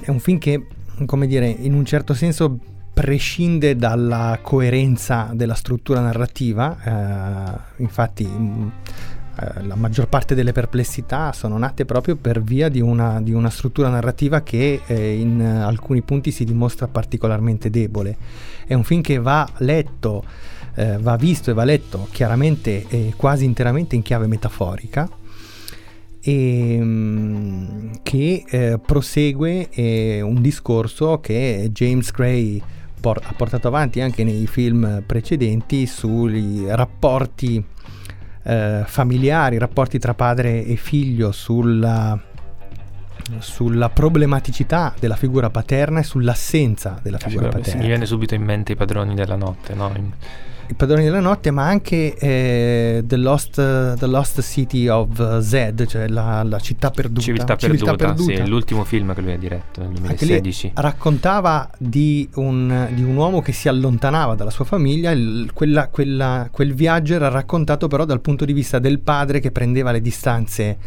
è 0.03 0.11
un 0.11 0.19
film 0.21 0.39
che 0.39 0.67
come 1.07 1.27
dire 1.27 1.49
in 1.49 1.75
un 1.75 1.85
certo 1.85 2.15
senso 2.15 2.59
prescinde 2.93 3.75
dalla 3.75 4.39
coerenza 4.43 5.31
della 5.33 5.55
struttura 5.55 6.01
narrativa 6.01 6.77
eh, 7.77 7.83
infatti 7.83 8.29
eh, 9.35 9.65
la 9.65 9.77
maggior 9.77 10.09
parte 10.09 10.35
delle 10.35 10.53
perplessità 10.53 11.33
sono 11.33 11.57
nate 11.57 11.85
proprio 11.85 12.17
per 12.17 12.43
via 12.43 12.69
di 12.69 12.81
una, 12.81 13.21
di 13.21 13.33
una 13.33 13.51
struttura 13.51 13.89
narrativa 13.89 14.43
che 14.43 14.83
eh, 14.87 15.15
in 15.15 15.41
alcuni 15.41 16.03
punti 16.03 16.31
si 16.31 16.45
dimostra 16.45 16.87
particolarmente 16.89 17.71
debole. 17.71 18.17
È 18.67 18.75
un 18.75 18.85
film 18.85 19.01
che 19.01 19.19
va 19.19 19.49
letto, 19.59 20.25
eh, 20.75 20.99
va 20.99 21.17
visto 21.17 21.51
e 21.51 21.55
va 21.55 21.65
letto 21.65 22.09
chiaramente 22.11 22.87
e 22.89 23.15
quasi 23.17 23.45
interamente 23.45 23.97
in 23.97 24.03
chiave 24.03 24.27
metaforica 24.27 25.09
e 26.25 26.79
mm, 26.81 27.91
che 28.03 28.45
eh, 28.47 28.79
prosegue 28.85 29.69
eh, 29.71 30.21
un 30.21 30.41
discorso 30.41 31.19
che 31.21 31.71
James 31.73 32.11
Gray 32.13 32.63
ha 33.05 33.35
portato 33.37 33.67
avanti 33.67 34.01
anche 34.01 34.23
nei 34.23 34.47
film 34.47 35.03
precedenti 35.05 35.87
sui 35.87 36.65
rapporti 36.69 37.65
eh, 38.43 38.83
familiari, 38.87 39.59
rapporti 39.59 39.99
tra 39.99 40.15
padre 40.15 40.65
e 40.65 40.77
figlio, 40.77 41.33
sulla, 41.33 42.19
sulla, 43.39 43.89
problematicità 43.91 44.95
della 44.99 45.17
figura 45.17 45.51
paterna 45.51 46.01
e 46.01 46.03
sull'assenza 46.03 46.99
della 47.03 47.19
figura 47.19 47.49
paterna. 47.49 47.81
Mi 47.81 47.87
viene 47.87 48.07
subito 48.07 48.35
in 48.35 48.43
mente 48.43 48.73
i 48.73 48.77
padroni 48.77 49.15
della 49.15 49.37
notte, 49.37 49.75
no? 49.75 49.93
I 50.65 50.75
padroni 50.75 51.03
della 51.05 51.21
notte, 51.21 51.51
ma 51.51 51.67
anche 51.67 52.17
eh, 52.17 53.03
The, 53.05 53.17
Lost, 53.17 53.55
The, 53.55 54.07
Lost, 54.07 54.41
City 54.41 54.89
of 54.89 55.41
Z, 55.41 55.85
cioè 55.87 56.09
la, 56.09 56.43
la 56.45 56.59
città 56.61 56.91
perduta. 56.91 57.21
Civiltà, 57.21 57.57
Civiltà 57.57 57.95
perduta, 57.95 58.15
perduta. 58.15 58.45
Sì, 58.45 58.49
l'ultimo 58.49 58.85
film 58.85 59.13
che 59.13 59.21
lui 59.21 59.33
ha 59.33 59.39
diretto 59.39 59.83
nel 59.83 59.91
2016. 59.91 60.73
raccontava 60.77 61.69
di 61.77 62.27
un, 62.37 62.89
di 62.93 63.03
un, 63.03 63.15
uomo 63.17 63.43
che 63.43 63.53
si 63.53 63.69
allontanava 63.69 64.35
dalla 64.35 64.51
sua 64.51 64.65
famiglia, 64.65 65.11
il, 65.11 65.51
quella, 65.53 65.89
quella, 65.89 66.49
quel 66.51 66.73
viaggio 66.73 67.15
era 67.15 67.29
raccontato 67.29 67.87
però 67.89 68.07
dal 68.07 68.21
punto 68.21 68.47
di 68.47 68.55
vista 68.55 68.79
del 68.79 69.01
padre 69.01 69.41
che 69.41 69.51
prendeva 69.51 69.91
le 69.91 70.01
distanze 70.01 70.79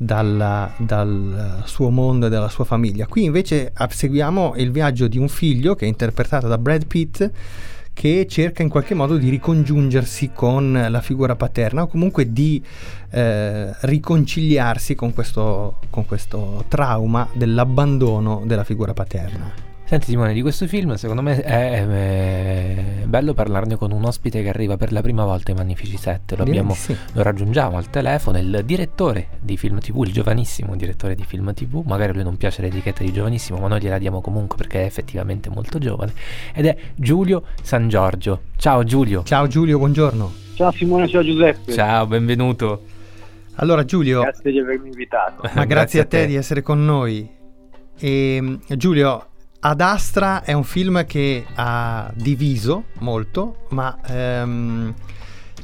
dal, 0.00 0.70
dal, 0.78 1.62
suo 1.66 1.90
mondo 1.90 2.26
e 2.26 2.28
dalla 2.30 2.48
sua 2.48 2.64
famiglia. 2.64 3.06
Qui 3.06 3.24
invece 3.24 3.72
seguiamo 3.88 4.54
il 4.56 4.70
viaggio 4.70 5.08
di 5.08 5.18
un 5.18 5.28
figlio 5.28 5.74
che 5.74 5.84
è 5.84 5.88
interpretato 5.88 6.46
da 6.46 6.56
Brad 6.56 6.86
Pitt 6.86 7.30
che 7.92 8.26
cerca 8.28 8.62
in 8.62 8.68
qualche 8.68 8.94
modo 8.94 9.16
di 9.16 9.28
ricongiungersi 9.28 10.30
con 10.32 10.86
la 10.88 11.00
figura 11.00 11.34
paterna 11.34 11.82
o 11.82 11.86
comunque 11.88 12.32
di 12.32 12.62
eh, 13.10 13.74
riconciliarsi 13.80 14.94
con 14.94 15.12
questo, 15.12 15.80
con 15.90 16.06
questo 16.06 16.64
trauma 16.68 17.28
dell'abbandono 17.32 18.44
della 18.46 18.62
figura 18.62 18.94
paterna. 18.94 19.67
Senti 19.88 20.10
Simone, 20.10 20.34
di 20.34 20.42
questo 20.42 20.66
film 20.66 20.96
secondo 20.96 21.22
me 21.22 21.40
è, 21.40 21.82
è, 21.82 23.04
bello 23.06 23.32
parlarne 23.32 23.76
con 23.76 23.90
un 23.90 24.04
ospite 24.04 24.42
che 24.42 24.50
arriva 24.50 24.76
per 24.76 24.92
la 24.92 25.00
prima 25.00 25.24
volta 25.24 25.50
ai 25.50 25.56
Magnifici 25.56 25.96
7, 25.96 26.36
lo, 26.36 26.42
abbiamo, 26.42 26.74
sì. 26.74 26.94
lo 27.14 27.22
raggiungiamo 27.22 27.78
al 27.78 27.88
telefono, 27.88 28.36
il 28.36 28.64
direttore 28.66 29.28
di 29.40 29.56
Film 29.56 29.78
TV, 29.78 30.02
il 30.04 30.12
giovanissimo 30.12 30.76
direttore 30.76 31.14
di 31.14 31.24
Film 31.24 31.54
TV, 31.54 31.82
magari 31.86 32.10
a 32.10 32.12
lui 32.12 32.22
non 32.22 32.36
piace 32.36 32.60
l'etichetta 32.60 33.02
di 33.02 33.14
giovanissimo, 33.14 33.60
ma 33.60 33.68
noi 33.68 33.80
gliela 33.80 33.96
diamo 33.96 34.20
comunque 34.20 34.58
perché 34.58 34.82
è 34.82 34.84
effettivamente 34.84 35.48
molto 35.48 35.78
giovane, 35.78 36.12
ed 36.52 36.66
è 36.66 36.76
Giulio 36.94 37.44
San 37.62 37.88
Giorgio. 37.88 38.42
Ciao 38.58 38.84
Giulio. 38.84 39.22
Ciao 39.22 39.46
Giulio, 39.46 39.78
buongiorno. 39.78 40.32
Ciao 40.54 40.70
Simone, 40.70 41.08
ciao 41.08 41.24
Giuseppe. 41.24 41.72
Ciao, 41.72 42.06
benvenuto. 42.06 42.82
Allora 43.54 43.86
Giulio... 43.86 44.20
Grazie 44.20 44.52
di 44.52 44.58
avermi 44.58 44.88
invitato. 44.88 45.40
Ma 45.44 45.64
grazie, 45.64 45.66
grazie 45.66 46.00
a, 46.00 46.04
te. 46.04 46.16
a 46.18 46.20
te 46.20 46.26
di 46.26 46.34
essere 46.34 46.60
con 46.60 46.84
noi. 46.84 47.36
E 47.98 48.58
Giulio, 48.76 49.27
ad 49.60 49.80
Astra 49.80 50.44
è 50.44 50.52
un 50.52 50.64
film 50.64 51.04
che 51.04 51.44
ha 51.54 52.10
diviso 52.14 52.84
molto, 53.00 53.66
ma 53.70 53.98
ehm, 54.06 54.94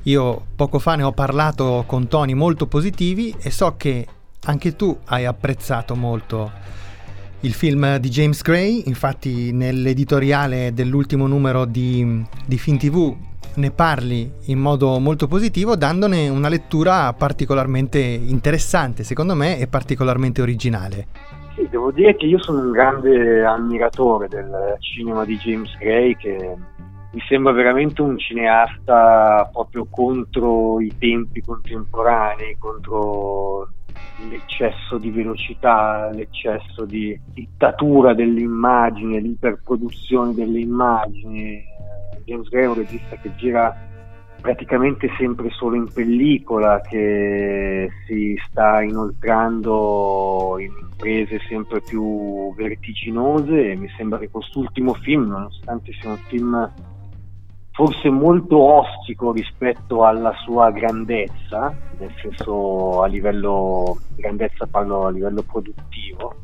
io 0.05 0.47
poco 0.57 0.79
fa 0.79 0.97
ne 0.97 1.05
ho 1.05 1.13
parlato 1.13 1.85
con 1.87 2.09
toni 2.09 2.35
molto 2.35 2.67
positivi 2.67 3.35
e 3.41 3.51
so 3.51 3.75
che 3.77 4.07
anche 4.47 4.75
tu 4.75 4.99
hai 5.07 5.25
apprezzato 5.25 5.95
molto 5.95 6.51
il 7.41 7.53
film 7.53 7.99
di 7.99 8.09
James 8.09 8.43
Gray, 8.43 8.85
infatti 8.87 9.53
nell'editoriale 9.53 10.73
dell'ultimo 10.73 11.27
numero 11.27 11.65
di, 11.65 12.25
di 12.45 12.59
Fin 12.59 12.79
TV 12.79 13.17
ne 13.57 13.71
parli 13.71 14.33
in 14.47 14.59
modo 14.59 14.99
molto 14.99 15.29
positivo 15.29 15.77
dandone 15.77 16.29
una 16.29 16.49
lettura 16.49 17.13
particolarmente 17.13 18.01
interessante 18.01 19.05
secondo 19.05 19.35
me 19.35 19.59
e 19.59 19.67
particolarmente 19.69 20.43
originale. 20.43 21.44
Sì, 21.55 21.69
devo 21.69 21.93
dire 21.93 22.17
che 22.17 22.27
io 22.27 22.39
sono 22.43 22.63
un 22.63 22.73
grande 22.73 23.45
ammiratore 23.45 24.27
del 24.27 24.77
cinema 24.81 25.25
di 25.25 25.37
James 25.37 25.77
Gray 25.79 26.17
che 26.17 26.57
mi 27.13 27.21
sembra 27.29 27.53
veramente 27.53 28.03
un 28.03 28.19
cineasta 28.19 29.49
proprio 29.53 29.87
contro 29.89 30.81
i 30.81 30.93
tempi 30.99 31.43
contemporanei, 31.43 32.57
contro 32.59 33.69
l'eccesso 34.29 34.99
di 34.99 35.11
velocità, 35.11 36.11
l'eccesso 36.11 36.85
di 36.87 37.17
dittatura 37.33 38.15
dell'immagine, 38.15 39.21
l'iperproduzione 39.21 40.35
delle 40.35 40.59
immagini. 40.59 41.63
James 42.25 42.49
Gray 42.49 42.65
è 42.65 42.69
un 42.69 42.75
regista 42.75 43.15
che 43.17 43.33
gira 43.37 43.73
praticamente 44.45 45.09
sempre 45.17 45.49
solo 45.49 45.75
in 45.75 45.91
pellicola, 45.91 46.83
che 46.83 47.89
si 48.07 48.39
sta 48.47 48.83
inoltrando 48.83 50.57
in 50.59 50.71
imprese 50.83 51.41
sempre 51.49 51.81
più 51.81 52.53
vertiginose. 52.55 53.71
E 53.71 53.75
mi 53.75 53.89
sembra 53.97 54.19
che 54.19 54.29
quest'ultimo 54.29 54.93
film, 54.93 55.29
nonostante 55.29 55.93
sia 55.99 56.11
un 56.11 56.19
film 56.27 56.73
forse 57.71 58.11
molto 58.11 58.59
ostico 58.59 59.33
rispetto 59.33 60.05
alla 60.05 60.35
sua 60.45 60.71
grandezza, 60.73 61.75
nel 61.99 62.13
senso 62.21 63.01
a 63.01 63.07
livello 63.07 63.99
grandezza 64.15 64.67
parlo 64.67 65.07
a 65.07 65.11
livello 65.11 65.43
produttivo, 65.43 66.35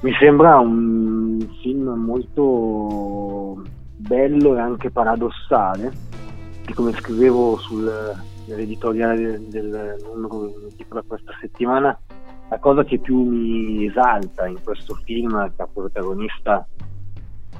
mi 0.00 0.12
sembra 0.18 0.58
un 0.58 1.38
film 1.62 1.90
molto 1.90 3.62
bello 3.94 4.56
e 4.56 4.58
anche 4.58 4.90
paradossale 4.90 6.25
e 6.66 6.74
come 6.74 6.92
scrivevo 6.92 7.56
sul, 7.58 8.14
nell'editoriale 8.46 9.40
del, 9.48 9.96
numero 10.14 10.52
di 10.74 10.84
questa 10.88 11.32
settimana, 11.40 11.98
la 12.48 12.58
cosa 12.58 12.84
che 12.84 12.98
più 12.98 13.22
mi 13.22 13.86
esalta 13.86 14.46
in 14.46 14.58
questo 14.62 14.94
film 15.04 15.44
è 15.44 15.50
che 15.54 15.62
ha 15.62 15.68
protagonista 15.72 16.66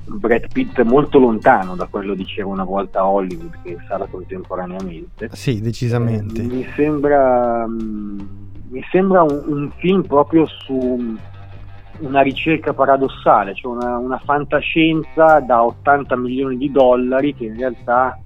Brad 0.06 0.52
Pitt 0.52 0.80
molto 0.82 1.18
lontano 1.18 1.74
da 1.74 1.86
quello 1.86 2.14
diceva 2.14 2.50
una 2.50 2.64
volta 2.64 3.00
a 3.00 3.08
Hollywood 3.08 3.58
che 3.62 3.76
sarà 3.88 4.06
contemporaneamente. 4.06 5.30
Sì, 5.32 5.60
decisamente. 5.60 6.42
Eh, 6.42 6.44
mi 6.44 6.66
sembra, 6.76 7.66
mm, 7.66 8.20
mi 8.68 8.84
sembra 8.90 9.22
un, 9.22 9.42
un, 9.46 9.70
film 9.76 10.02
proprio 10.02 10.46
su 10.46 11.16
una 11.98 12.20
ricerca 12.20 12.72
paradossale, 12.72 13.54
cioè 13.54 13.74
una, 13.74 13.96
una 13.96 14.18
fantascienza 14.18 15.40
da 15.40 15.64
80 15.64 16.16
milioni 16.16 16.56
di 16.56 16.70
dollari 16.70 17.34
che 17.34 17.46
in 17.46 17.56
realtà 17.56 18.16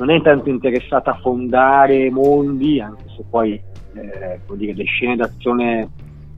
non 0.00 0.10
è 0.10 0.22
tanto 0.22 0.48
interessata 0.48 1.10
a 1.10 1.18
fondare 1.20 2.10
mondi, 2.10 2.80
anche 2.80 3.04
se 3.14 3.22
poi 3.28 3.52
eh, 3.92 4.40
dire, 4.54 4.72
le 4.72 4.84
scene 4.84 5.14
d'azione 5.14 5.88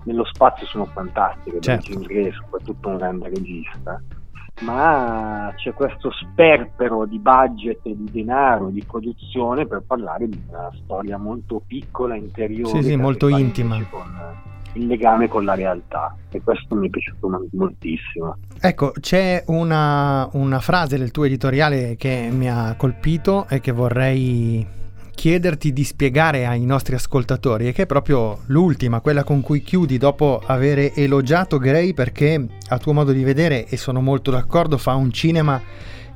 nello 0.03 0.25
spazio 0.25 0.66
sono 0.66 0.87
fantastiche, 0.87 1.61
certo. 1.61 1.96
Gray 2.01 2.33
soprattutto 2.33 2.88
un 2.88 2.96
grande 2.96 3.29
regista, 3.29 4.03
ma 4.62 5.53
c'è 5.55 5.72
questo 5.75 6.11
sperpero 6.11 7.07
di 7.07 7.20
budget 7.20 7.83
di 7.85 8.09
denaro 8.11 8.66
di 8.68 8.83
produzione 8.85 9.64
per 9.64 9.85
parlare 9.87 10.29
di 10.29 10.42
una 10.48 10.68
storia 10.83 11.16
molto 11.16 11.62
piccola, 11.64 12.16
interiore, 12.16 12.83
sì, 12.83 12.88
sì, 12.88 12.96
molto 12.96 13.29
intima. 13.29 13.81
Con, 13.88 14.52
il 14.74 14.87
legame 14.87 15.28
con 15.28 15.44
la 15.44 15.54
realtà 15.54 16.14
e 16.30 16.40
questo 16.42 16.74
mi 16.74 16.87
è 16.87 16.90
piaciuto 16.90 17.48
moltissimo. 17.52 18.37
Ecco, 18.61 18.92
c'è 18.98 19.44
una, 19.46 20.28
una 20.32 20.61
frase 20.61 20.98
del 20.98 21.11
tuo 21.11 21.24
editoriale 21.24 21.96
che 21.96 22.28
mi 22.30 22.48
ha 22.50 22.74
colpito 22.76 23.46
e 23.48 23.61
che 23.61 23.72
vorrei 23.72 24.66
chiederti 25.14 25.72
di 25.72 25.85
spiegare 25.85 26.46
ai 26.46 26.64
nostri 26.64 26.94
ascoltatori 26.94 27.68
e 27.68 27.72
che 27.72 27.82
è 27.82 27.87
proprio 27.87 28.40
l'ultima, 28.46 29.00
quella 29.00 29.24
con 29.24 29.40
cui 29.40 29.62
chiudi 29.62 29.98
dopo 29.98 30.42
aver 30.44 30.92
elogiato 30.94 31.58
Gray 31.58 31.92
perché 31.92 32.44
a 32.68 32.78
tuo 32.78 32.92
modo 32.92 33.12
di 33.12 33.22
vedere, 33.22 33.66
e 33.66 33.76
sono 33.76 34.00
molto 34.00 34.30
d'accordo, 34.30 34.78
fa 34.78 34.94
un 34.94 35.12
cinema 35.12 35.61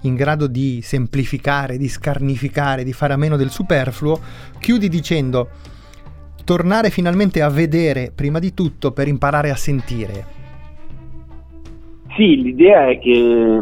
in 0.00 0.14
grado 0.14 0.46
di 0.46 0.80
semplificare, 0.82 1.76
di 1.76 1.88
scarnificare, 1.88 2.84
di 2.84 2.92
fare 2.92 3.12
a 3.12 3.16
meno 3.16 3.36
del 3.36 3.50
superfluo, 3.50 4.18
chiudi 4.58 4.88
dicendo 4.88 5.50
tornare 6.46 6.90
finalmente 6.90 7.42
a 7.42 7.50
vedere 7.50 8.12
prima 8.14 8.38
di 8.38 8.54
tutto 8.54 8.92
per 8.92 9.08
imparare 9.08 9.50
a 9.50 9.56
sentire. 9.56 10.24
Sì, 12.14 12.40
l'idea 12.40 12.88
è 12.88 12.98
che, 13.00 13.58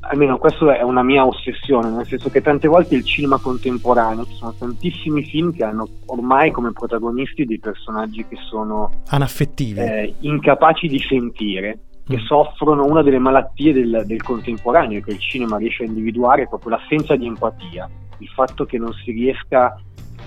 almeno 0.00 0.38
questa 0.38 0.78
è 0.78 0.82
una 0.82 1.02
mia 1.02 1.26
ossessione, 1.26 1.90
nel 1.90 2.06
senso 2.06 2.30
che 2.30 2.40
tante 2.40 2.68
volte 2.68 2.94
il 2.94 3.04
cinema 3.04 3.38
contemporaneo, 3.38 4.24
ci 4.24 4.36
sono 4.36 4.54
tantissimi 4.56 5.24
film 5.24 5.52
che 5.52 5.64
hanno 5.64 5.88
ormai 6.06 6.52
come 6.52 6.72
protagonisti 6.72 7.44
dei 7.44 7.58
personaggi 7.58 8.24
che 8.26 8.36
sono 8.48 9.02
anaffettivi, 9.08 9.80
eh, 9.80 10.14
incapaci 10.20 10.86
di 10.86 11.00
sentire, 11.00 11.80
che 12.06 12.16
mm. 12.16 12.24
soffrono 12.26 12.86
una 12.86 13.02
delle 13.02 13.18
malattie 13.18 13.72
del, 13.72 14.04
del 14.06 14.22
contemporaneo 14.22 15.00
che 15.00 15.10
il 15.10 15.18
cinema 15.18 15.56
riesce 15.56 15.82
a 15.82 15.86
individuare, 15.86 16.44
è 16.44 16.48
proprio 16.48 16.70
l'assenza 16.70 17.16
di 17.16 17.26
empatia, 17.26 17.90
il 18.18 18.28
fatto 18.28 18.64
che 18.64 18.78
non 18.78 18.92
si 18.92 19.10
riesca 19.10 19.76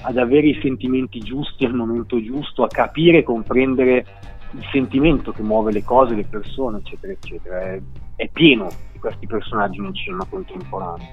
ad 0.03 0.17
avere 0.17 0.47
i 0.47 0.59
sentimenti 0.61 1.19
giusti 1.19 1.65
al 1.65 1.73
momento 1.73 2.21
giusto, 2.21 2.63
a 2.63 2.67
capire 2.67 3.19
e 3.19 3.23
comprendere 3.23 4.05
il 4.51 4.67
sentimento 4.71 5.31
che 5.31 5.41
muove 5.41 5.71
le 5.71 5.83
cose, 5.83 6.15
le 6.15 6.25
persone, 6.25 6.77
eccetera, 6.77 7.13
eccetera. 7.13 7.61
È, 7.61 7.81
è 8.15 8.29
pieno 8.29 8.69
di 8.91 8.99
questi 8.99 9.25
personaggi 9.25 9.79
nel 9.79 9.95
cinema 9.95 10.25
contemporaneo. 10.29 11.07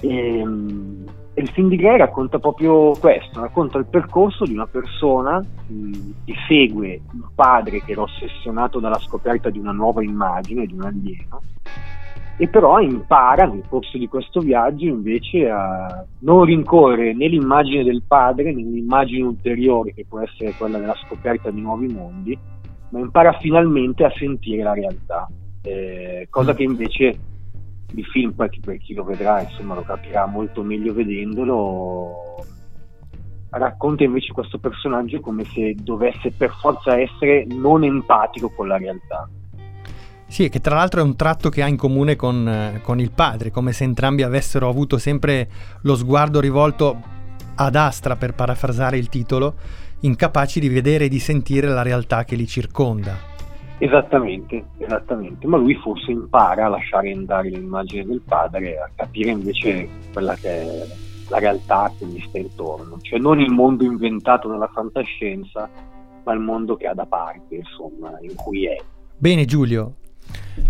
E, 0.00 0.44
e 1.38 1.42
il 1.42 1.50
film 1.50 1.68
di 1.68 1.76
Gray 1.76 1.98
racconta 1.98 2.38
proprio 2.38 2.92
questo, 2.92 3.40
racconta 3.40 3.78
il 3.78 3.86
percorso 3.86 4.44
di 4.44 4.54
una 4.54 4.66
persona 4.66 5.38
mh, 5.38 5.92
che 6.24 6.34
segue 6.48 7.02
un 7.12 7.28
padre 7.34 7.82
che 7.82 7.92
era 7.92 8.02
ossessionato 8.02 8.78
dalla 8.80 8.98
scoperta 8.98 9.50
di 9.50 9.58
una 9.58 9.72
nuova 9.72 10.02
immagine, 10.02 10.66
di 10.66 10.72
un 10.72 10.82
alieno, 10.82 11.42
e 12.38 12.48
però 12.48 12.80
impara 12.80 13.46
nel 13.46 13.64
corso 13.66 13.96
di 13.96 14.08
questo 14.08 14.40
viaggio 14.40 14.84
invece 14.84 15.48
a 15.48 16.04
non 16.20 16.44
rincorrere 16.44 17.14
né 17.14 17.28
l'immagine 17.28 17.82
del 17.82 18.02
padre 18.06 18.52
né 18.52 18.62
un'immagine 18.62 19.24
ulteriore 19.24 19.94
che 19.94 20.04
può 20.06 20.20
essere 20.20 20.52
quella 20.52 20.78
della 20.78 20.96
scoperta 21.06 21.50
di 21.50 21.60
nuovi 21.60 21.88
mondi, 21.88 22.38
ma 22.90 22.98
impara 22.98 23.32
finalmente 23.40 24.04
a 24.04 24.12
sentire 24.16 24.62
la 24.62 24.74
realtà, 24.74 25.26
eh, 25.62 26.26
cosa 26.28 26.54
che 26.54 26.62
invece 26.62 27.18
il 27.94 28.04
film, 28.04 28.32
per 28.32 28.78
chi 28.78 28.92
lo 28.94 29.04
vedrà, 29.04 29.40
insomma 29.40 29.74
lo 29.74 29.82
capirà 29.82 30.26
molto 30.26 30.62
meglio 30.62 30.92
vedendolo, 30.92 32.36
racconta 33.50 34.04
invece 34.04 34.32
questo 34.32 34.58
personaggio 34.58 35.20
come 35.20 35.44
se 35.44 35.74
dovesse 35.80 36.32
per 36.32 36.50
forza 36.60 36.98
essere 36.98 37.46
non 37.46 37.84
empatico 37.84 38.50
con 38.50 38.68
la 38.68 38.76
realtà. 38.76 39.28
Sì, 40.28 40.48
che 40.48 40.60
tra 40.60 40.74
l'altro 40.74 41.00
è 41.00 41.04
un 41.04 41.14
tratto 41.14 41.48
che 41.48 41.62
ha 41.62 41.68
in 41.68 41.76
comune 41.76 42.16
con, 42.16 42.48
eh, 42.48 42.80
con, 42.82 43.00
il 43.00 43.12
padre, 43.12 43.50
come 43.50 43.72
se 43.72 43.84
entrambi 43.84 44.22
avessero 44.22 44.68
avuto 44.68 44.98
sempre 44.98 45.48
lo 45.82 45.94
sguardo 45.94 46.40
rivolto 46.40 47.00
ad 47.54 47.74
astra, 47.76 48.16
per 48.16 48.34
parafrasare 48.34 48.98
il 48.98 49.08
titolo, 49.08 49.54
incapaci 50.00 50.60
di 50.60 50.68
vedere 50.68 51.04
e 51.06 51.08
di 51.08 51.18
sentire 51.20 51.68
la 51.68 51.82
realtà 51.82 52.24
che 52.24 52.36
li 52.36 52.46
circonda. 52.46 53.34
Esattamente, 53.78 54.64
esattamente, 54.78 55.46
ma 55.46 55.58
lui 55.58 55.74
forse 55.74 56.10
impara 56.10 56.66
a 56.66 56.68
lasciare 56.68 57.12
andare 57.12 57.50
l'immagine 57.50 58.04
del 58.04 58.22
padre, 58.22 58.78
a 58.78 58.90
capire 58.94 59.30
invece 59.30 59.88
quella 60.12 60.34
che 60.34 60.48
è 60.48 60.86
la 61.28 61.38
realtà 61.38 61.92
che 61.98 62.06
gli 62.06 62.20
sta 62.26 62.38
intorno, 62.38 62.98
cioè 63.00 63.18
non 63.18 63.40
il 63.40 63.50
mondo 63.50 63.84
inventato 63.84 64.48
dalla 64.48 64.68
fantascienza, 64.72 65.68
ma 66.24 66.32
il 66.32 66.40
mondo 66.40 66.76
che 66.76 66.86
ha 66.86 66.94
da 66.94 67.06
parte, 67.06 67.56
insomma, 67.56 68.16
in 68.20 68.34
cui 68.34 68.66
è. 68.66 68.76
Bene 69.18 69.44
Giulio, 69.44 69.94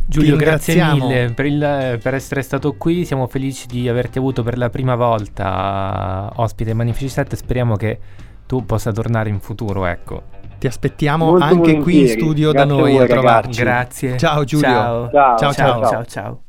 Giulio, 0.07 0.37
grazie 0.37 0.83
mille 0.93 1.33
per, 1.35 1.47
il, 1.47 1.99
per, 2.03 2.15
essere 2.15 2.43
stato 2.43 2.75
qui. 2.75 3.05
Siamo 3.05 3.27
felici 3.27 3.67
di 3.67 3.89
averti 3.89 4.19
avuto 4.19 4.43
per 4.43 4.59
la 4.59 4.71
prima 4.71 4.95
volta 4.95 6.31
ospite 6.37 6.75
Magnifici 6.75 7.09
7. 7.09 7.37
Speriamo 7.37 7.77
che 7.77 7.99
tu 8.47 8.65
possa 8.65 8.93
tornare 8.93 9.29
in 9.29 9.41
futuro. 9.41 9.87
Ecco. 9.87 10.35
Ti 10.59 10.67
aspettiamo 10.67 11.27
Molto 11.27 11.45
anche 11.45 11.57
volentieri. 11.57 11.83
qui 11.83 12.01
in 12.01 12.09
studio 12.09 12.51
grazie 12.51 12.69
da 12.69 12.75
noi 12.75 12.99
a, 12.99 13.03
a 13.03 13.07
trovarci. 13.07 13.61
Grazie. 13.61 14.17
Ciao 14.17 14.45
Giulio. 14.45 14.67
Ciao. 14.67 15.11
Ciao 15.11 15.39
ciao. 15.39 15.53
ciao. 15.53 15.89
ciao. 15.89 16.05
ciao. 16.05 16.41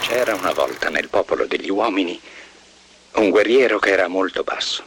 C'era 0.00 0.34
una 0.34 0.52
volta 0.52 0.88
nel 0.88 1.08
popolo 1.08 1.46
degli 1.46 1.68
uomini 1.68 2.18
un 3.16 3.30
guerriero 3.30 3.78
che 3.78 3.90
era 3.90 4.08
molto 4.08 4.42
basso 4.42 4.84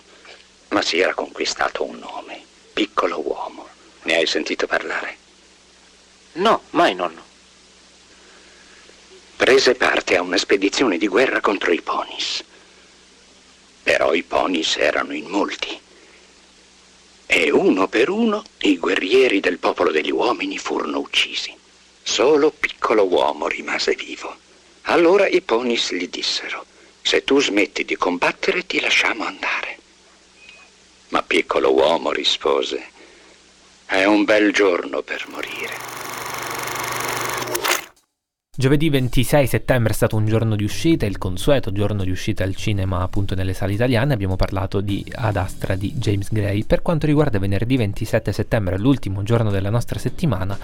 ma 0.70 0.82
si 0.82 1.00
era 1.00 1.14
conquistato 1.14 1.84
un 1.84 1.98
nome, 1.98 2.29
piccolo 2.80 3.20
uomo. 3.20 3.68
Ne 4.04 4.16
hai 4.16 4.26
sentito 4.26 4.66
parlare? 4.66 5.18
No, 6.36 6.62
mai 6.70 6.96
nonno. 6.96 7.22
Prese 9.36 9.76
parte 9.76 10.16
a 10.16 10.22
una 10.22 10.38
spedizione 10.38 10.98
di 10.98 11.10
guerra 11.10 11.42
contro 11.42 11.74
i 11.74 11.82
ponis. 11.82 12.42
Però 13.84 14.14
i 14.14 14.24
ponis 14.24 14.78
erano 14.78 15.14
in 15.14 15.26
molti. 15.26 15.78
E 17.26 17.52
uno 17.52 17.90
per 17.90 18.08
uno 18.08 18.46
i 18.60 18.78
guerrieri 18.78 19.42
del 19.42 19.58
popolo 19.58 19.92
degli 19.92 20.12
uomini 20.12 20.58
furono 20.58 21.00
uccisi. 21.00 21.54
Solo 22.02 22.50
piccolo 22.50 23.04
uomo 23.04 23.50
rimase 23.50 23.94
vivo. 23.94 24.38
Allora 24.84 25.28
i 25.28 25.42
ponis 25.42 25.92
gli 25.92 26.08
dissero, 26.08 26.66
se 27.02 27.26
tu 27.26 27.42
smetti 27.42 27.84
di 27.84 27.98
combattere 27.98 28.66
ti 28.66 28.80
lasciamo 28.80 29.26
andare. 29.26 29.80
Ma 31.10 31.24
piccolo 31.24 31.74
uomo 31.74 32.12
rispose, 32.12 32.84
è 33.86 34.04
un 34.06 34.24
bel 34.26 34.54
giorno 34.54 35.02
per 35.02 35.26
morire. 35.30 35.74
Giovedì 38.56 38.90
26 38.90 39.48
settembre 39.48 39.94
è 39.94 39.96
stato 39.96 40.18
un 40.18 40.26
giorno 40.28 40.56
di 40.56 40.66
uscita, 40.66 41.06
il 41.06 41.18
consueto 41.18 41.72
giorno 41.72 42.04
di 42.04 42.12
uscita 42.12 42.44
al 42.44 42.56
cinema 42.56 43.02
appunto 43.02 43.34
nelle 43.34 43.54
sale 43.54 43.74
italiane, 43.74 44.14
abbiamo 44.14 44.36
parlato 44.36 44.82
di 44.82 45.04
Ad 45.16 45.38
Astra 45.38 45.76
di 45.76 45.94
James 45.94 46.30
Gray. 46.30 46.66
Per 46.66 46.82
quanto 46.82 47.06
riguarda 47.06 47.40
venerdì 47.40 47.78
27 47.78 48.34
settembre, 48.34 48.78
l'ultimo 48.78 49.24
giorno 49.24 49.50
della 49.50 49.70
nostra 49.70 49.98
settimana, 49.98 50.60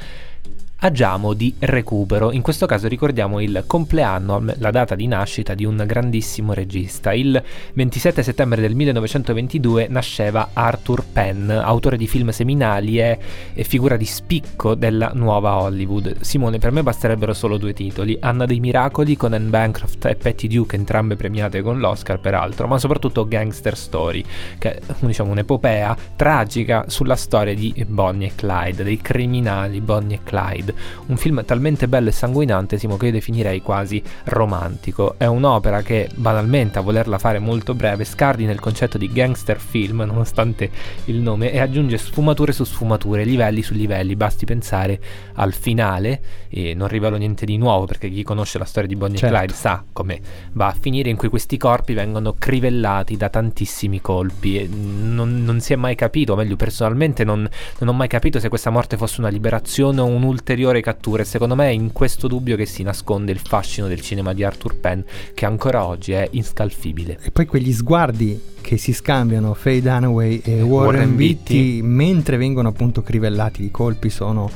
agiamo 0.86 1.34
di 1.34 1.52
recupero. 1.58 2.32
In 2.32 2.44
questo 2.44 2.68
caso 2.68 2.88
ricordiamo 2.88 3.40
il 3.40 3.64
compleanno, 3.66 4.46
la 4.60 4.70
data 4.70 4.94
di 4.94 5.08
nascita 5.08 5.56
di 5.56 5.66
un 5.66 5.84
grandissimo 5.84 6.54
regista. 6.54 7.12
Il 7.12 7.42
27 7.74 8.22
settembre 8.22 8.62
del 8.62 8.76
1922 8.76 9.88
nasceva 9.90 10.50
Arthur 10.54 11.04
Penn, 11.12 11.50
autore 11.50 11.98
di 11.98 12.06
film 12.06 12.30
seminali 12.30 13.00
e, 13.00 13.18
figura 13.64 13.98
di 13.98 14.06
spicco 14.06 14.76
della 14.76 15.10
nuova 15.16 15.60
Hollywood. 15.60 16.22
Simone, 16.22 16.60
per 16.60 16.72
me 16.72 16.84
basterebbero 16.84 17.34
solo 17.34 17.58
due 17.58 17.74
titoli: 17.74 18.16
Anna 18.20 18.46
dei 18.46 18.60
Miracoli 18.60 19.18
con 19.18 19.34
Anne 19.34 19.50
Bancroft 19.50 20.06
e 20.06 20.16
Patty 20.16 20.48
Duke, 20.48 20.76
entrambe 20.76 21.16
premiate 21.16 21.64
con 21.64 21.80
l'Oscar 21.80 22.20
peraltro, 22.20 22.68
ma 22.68 22.78
soprattutto 22.78 23.28
Gangster 23.28 23.76
Story, 23.76 24.24
che 24.60 24.76
è 24.76 24.82
diciamo, 25.00 25.32
un'epopea 25.32 25.98
tragica 26.16 26.86
sulla 26.90 27.16
storia 27.16 27.56
di 27.56 27.74
Bonnie 27.88 28.28
e 28.28 28.36
Clyde, 28.36 28.84
dei 28.84 29.02
criminali 29.02 29.82
Bonnie 29.82 30.18
e 30.18 30.20
Clyde. 30.24 30.74
Un 31.08 31.18
film 31.18 31.44
talmente 31.46 31.88
bello 31.88 32.10
e 32.10 32.12
sanguinante, 32.12 32.78
Simo, 32.78 32.98
che 32.98 33.08
io 33.08 33.12
definirei 33.12 33.62
quasi 33.62 34.02
romantico. 34.26 35.16
È 35.18 35.26
un'opera 35.26 35.82
che, 35.82 36.10
banalmente, 36.16 36.80
a 36.80 36.82
volerla 36.82 37.18
fare 37.18 37.40
molto 37.40 37.74
breve, 37.74 38.04
scardina 38.04 38.52
il 38.52 38.60
concetto 38.60 38.98
di 38.98 39.12
gangster 39.12 39.60
film, 39.60 40.02
nonostante 40.02 40.70
il 41.06 41.18
nome, 41.18 41.52
e 41.52 41.60
aggiunge 41.60 41.98
sfumature 41.98 42.52
su 42.52 42.64
sfumature, 42.64 43.24
livelli 43.24 43.62
su 43.62 43.74
livelli. 43.74 44.16
Basti 44.16 44.46
pensare 44.46 45.00
al 45.36 45.54
finale, 45.54 46.22
e 46.50 46.74
non 46.74 46.88
rivelo 46.88 47.18
niente 47.18 47.46
di 47.46 47.58
nuovo 47.58 47.86
perché 47.86 48.10
chi 48.10 48.24
conosce 48.24 48.58
la 48.58 48.66
storia 48.66 48.88
di 48.88 48.96
Bonnie 48.96 49.18
certo. 49.18 49.36
e 49.36 49.38
Clyde 49.38 49.54
sa 49.54 49.84
come 49.92 50.20
va 50.54 50.68
a 50.68 50.76
finire, 50.78 51.10
in 51.10 51.18
cui 51.18 51.30
questi 51.30 51.58
corpi 51.58 51.94
vengono 51.94 52.36
crivellati 52.38 53.18
da 53.18 53.30
tantissimi 53.30 54.02
colpi. 54.02 54.58
E 54.58 54.68
non, 54.68 55.44
non 55.44 55.60
si 55.60 55.74
è 55.74 55.76
mai 55.76 55.96
capito, 55.96 56.34
o 56.34 56.36
meglio, 56.36 56.56
personalmente 56.56 57.24
non, 57.24 57.48
non 57.80 57.90
ho 57.90 57.94
mai 57.94 58.08
capito 58.08 58.40
se 58.40 58.50
questa 58.50 58.70
morte 58.70 58.98
fosse 58.98 59.20
una 59.20 59.30
liberazione 59.30 60.02
o 60.02 60.06
un'ulteriore 60.06 60.55
cattura. 60.82 61.22
E 61.22 61.26
secondo 61.26 61.56
me 61.56 61.68
è 61.68 61.72
in 61.72 61.92
questo 61.92 62.28
dubbio 62.28 62.56
che 62.56 62.66
si 62.66 62.84
nasconde 62.84 63.32
il 63.32 63.40
fascino 63.40 63.88
del 63.88 64.02
cinema 64.02 64.34
di 64.34 64.44
Arthur 64.44 64.76
Penn, 64.76 65.02
che 65.34 65.46
ancora 65.46 65.86
oggi 65.86 66.14
è 66.14 66.28
inscalfibile. 66.32 67.20
E 67.22 67.32
poi 67.32 67.46
quegli 67.46 67.74
sguardi 67.74 68.40
che 68.62 68.78
si 68.78 68.94
scambiano 68.94 69.54
Faye 69.54 69.82
Dunaway 69.82 70.42
e 70.44 70.62
Warren, 70.62 71.00
Warren 71.00 71.16
Beatty 71.16 71.82
mentre 71.82 72.38
vengono 72.38 72.70
appunto 72.70 73.04
crivellati 73.04 73.64
i 73.64 73.70
colpi 73.70 74.10
sono 74.10 74.50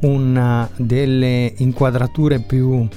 una 0.00 0.68
delle 0.74 1.52
inquadrature 1.58 2.40
più 2.40 2.88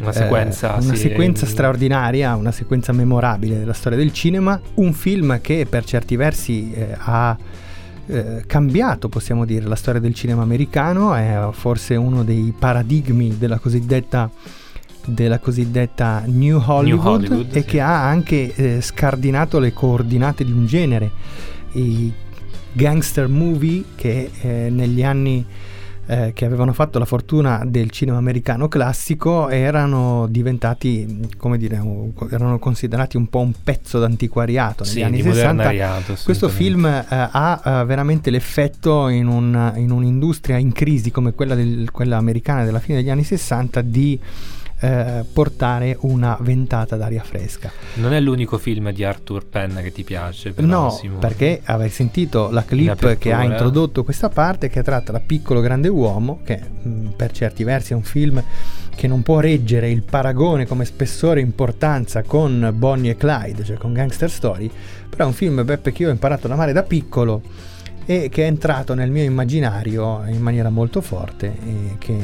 una 0.00 0.12
sequenza, 0.12 0.76
eh, 0.76 0.84
una 0.84 0.94
sì, 0.94 1.08
sequenza 1.08 1.46
straordinaria, 1.46 2.34
una 2.34 2.52
sequenza 2.52 2.92
memorabile 2.92 3.58
della 3.58 3.72
storia 3.72 3.96
del 3.96 4.12
cinema, 4.12 4.60
un 4.74 4.92
film 4.92 5.40
che 5.40 5.66
per 5.68 5.84
certi 5.84 6.16
versi 6.16 6.72
eh, 6.72 6.94
ha 6.98 7.36
eh, 8.06 8.44
cambiato, 8.46 9.08
possiamo 9.08 9.44
dire, 9.44 9.66
la 9.66 9.76
storia 9.76 10.00
del 10.00 10.14
cinema 10.14 10.42
americano, 10.42 11.14
è 11.14 11.48
forse 11.52 11.96
uno 11.96 12.22
dei 12.24 12.54
paradigmi 12.56 13.36
della 13.38 13.58
cosiddetta 13.58 14.30
della 15.06 15.38
cosiddetta 15.38 16.24
New 16.26 16.60
Hollywood, 16.64 17.20
New 17.20 17.30
Hollywood 17.30 17.56
e 17.56 17.60
sì. 17.60 17.66
che 17.66 17.80
ha 17.80 18.08
anche 18.08 18.52
eh, 18.54 18.80
scardinato 18.80 19.60
le 19.60 19.72
coordinate 19.72 20.44
di 20.44 20.50
un 20.50 20.66
genere. 20.66 21.10
I 21.72 22.12
gangster 22.72 23.28
movie 23.28 23.84
che 23.94 24.30
eh, 24.40 24.68
negli 24.70 25.02
anni 25.02 25.46
eh, 26.06 26.32
che 26.34 26.44
avevano 26.44 26.72
fatto 26.72 26.98
la 26.98 27.04
fortuna 27.04 27.62
del 27.66 27.90
cinema 27.90 28.18
americano 28.18 28.68
classico 28.68 29.48
erano 29.48 30.26
diventati, 30.28 31.28
come 31.36 31.58
dire, 31.58 31.82
erano 32.30 32.58
considerati 32.58 33.16
un 33.16 33.28
po' 33.28 33.40
un 33.40 33.52
pezzo 33.62 33.98
d'antiquariato 33.98 34.84
negli 34.84 34.92
sì, 34.92 35.02
anni 35.02 35.22
60. 35.22 36.02
Questo 36.24 36.48
film 36.48 36.86
eh, 36.86 37.04
ha 37.08 37.62
eh, 37.64 37.84
veramente 37.84 38.30
l'effetto 38.30 39.08
in, 39.08 39.26
un, 39.26 39.72
in, 39.76 39.90
un'industria 39.90 40.56
in 40.58 40.72
crisi 40.72 41.10
come 41.10 41.32
quella, 41.32 41.54
del, 41.54 41.90
quella 41.90 42.16
americana 42.16 42.64
della 42.64 42.80
fine 42.80 42.98
degli 42.98 43.10
anni 43.10 43.24
60 43.24 43.80
di 43.82 44.18
eh, 44.80 45.24
portare 45.32 45.96
una 46.00 46.36
ventata 46.40 46.96
d'aria 46.96 47.22
fresca. 47.22 47.72
Non 47.94 48.12
è 48.12 48.20
l'unico 48.20 48.58
film 48.58 48.90
di 48.90 49.04
Arthur 49.04 49.46
Penn 49.46 49.78
che 49.78 49.92
ti 49.92 50.04
piace? 50.04 50.52
Però, 50.52 50.66
no, 50.66 50.90
Simone. 50.90 51.20
perché 51.20 51.60
avrei 51.64 51.90
sentito 51.90 52.50
la 52.50 52.64
clip 52.64 53.16
che 53.18 53.32
ha 53.32 53.42
introdotto 53.42 54.04
questa 54.04 54.28
parte 54.28 54.68
che 54.68 54.82
tratta 54.82 55.12
da 55.12 55.20
Piccolo 55.20 55.60
Grande 55.60 55.88
Uomo, 55.88 56.40
che 56.44 56.60
mh, 56.60 56.88
mm, 56.88 57.06
per 57.16 57.32
certi 57.32 57.64
versi 57.64 57.92
è 57.92 57.96
un 57.96 58.02
film 58.02 58.42
che 58.94 59.06
non 59.06 59.22
può 59.22 59.40
reggere 59.40 59.90
il 59.90 60.02
paragone 60.02 60.66
come 60.66 60.84
spessore 60.84 61.40
e 61.40 61.42
importanza 61.42 62.22
con 62.22 62.72
Bonnie 62.74 63.12
e 63.12 63.16
Clyde, 63.16 63.62
cioè 63.62 63.76
con 63.76 63.92
Gangster 63.92 64.30
Story, 64.30 64.70
però 65.08 65.24
è 65.24 65.26
un 65.26 65.34
film 65.34 65.62
Beppe 65.64 65.92
che 65.92 66.02
io 66.02 66.08
ho 66.08 66.12
imparato 66.12 66.46
ad 66.46 66.52
amare 66.52 66.72
da 66.72 66.82
piccolo 66.82 67.42
e 68.08 68.28
che 68.30 68.44
è 68.44 68.46
entrato 68.46 68.94
nel 68.94 69.10
mio 69.10 69.24
immaginario 69.24 70.22
in 70.28 70.40
maniera 70.40 70.70
molto 70.70 71.00
forte 71.00 71.46
e 71.46 71.96
che 71.98 72.16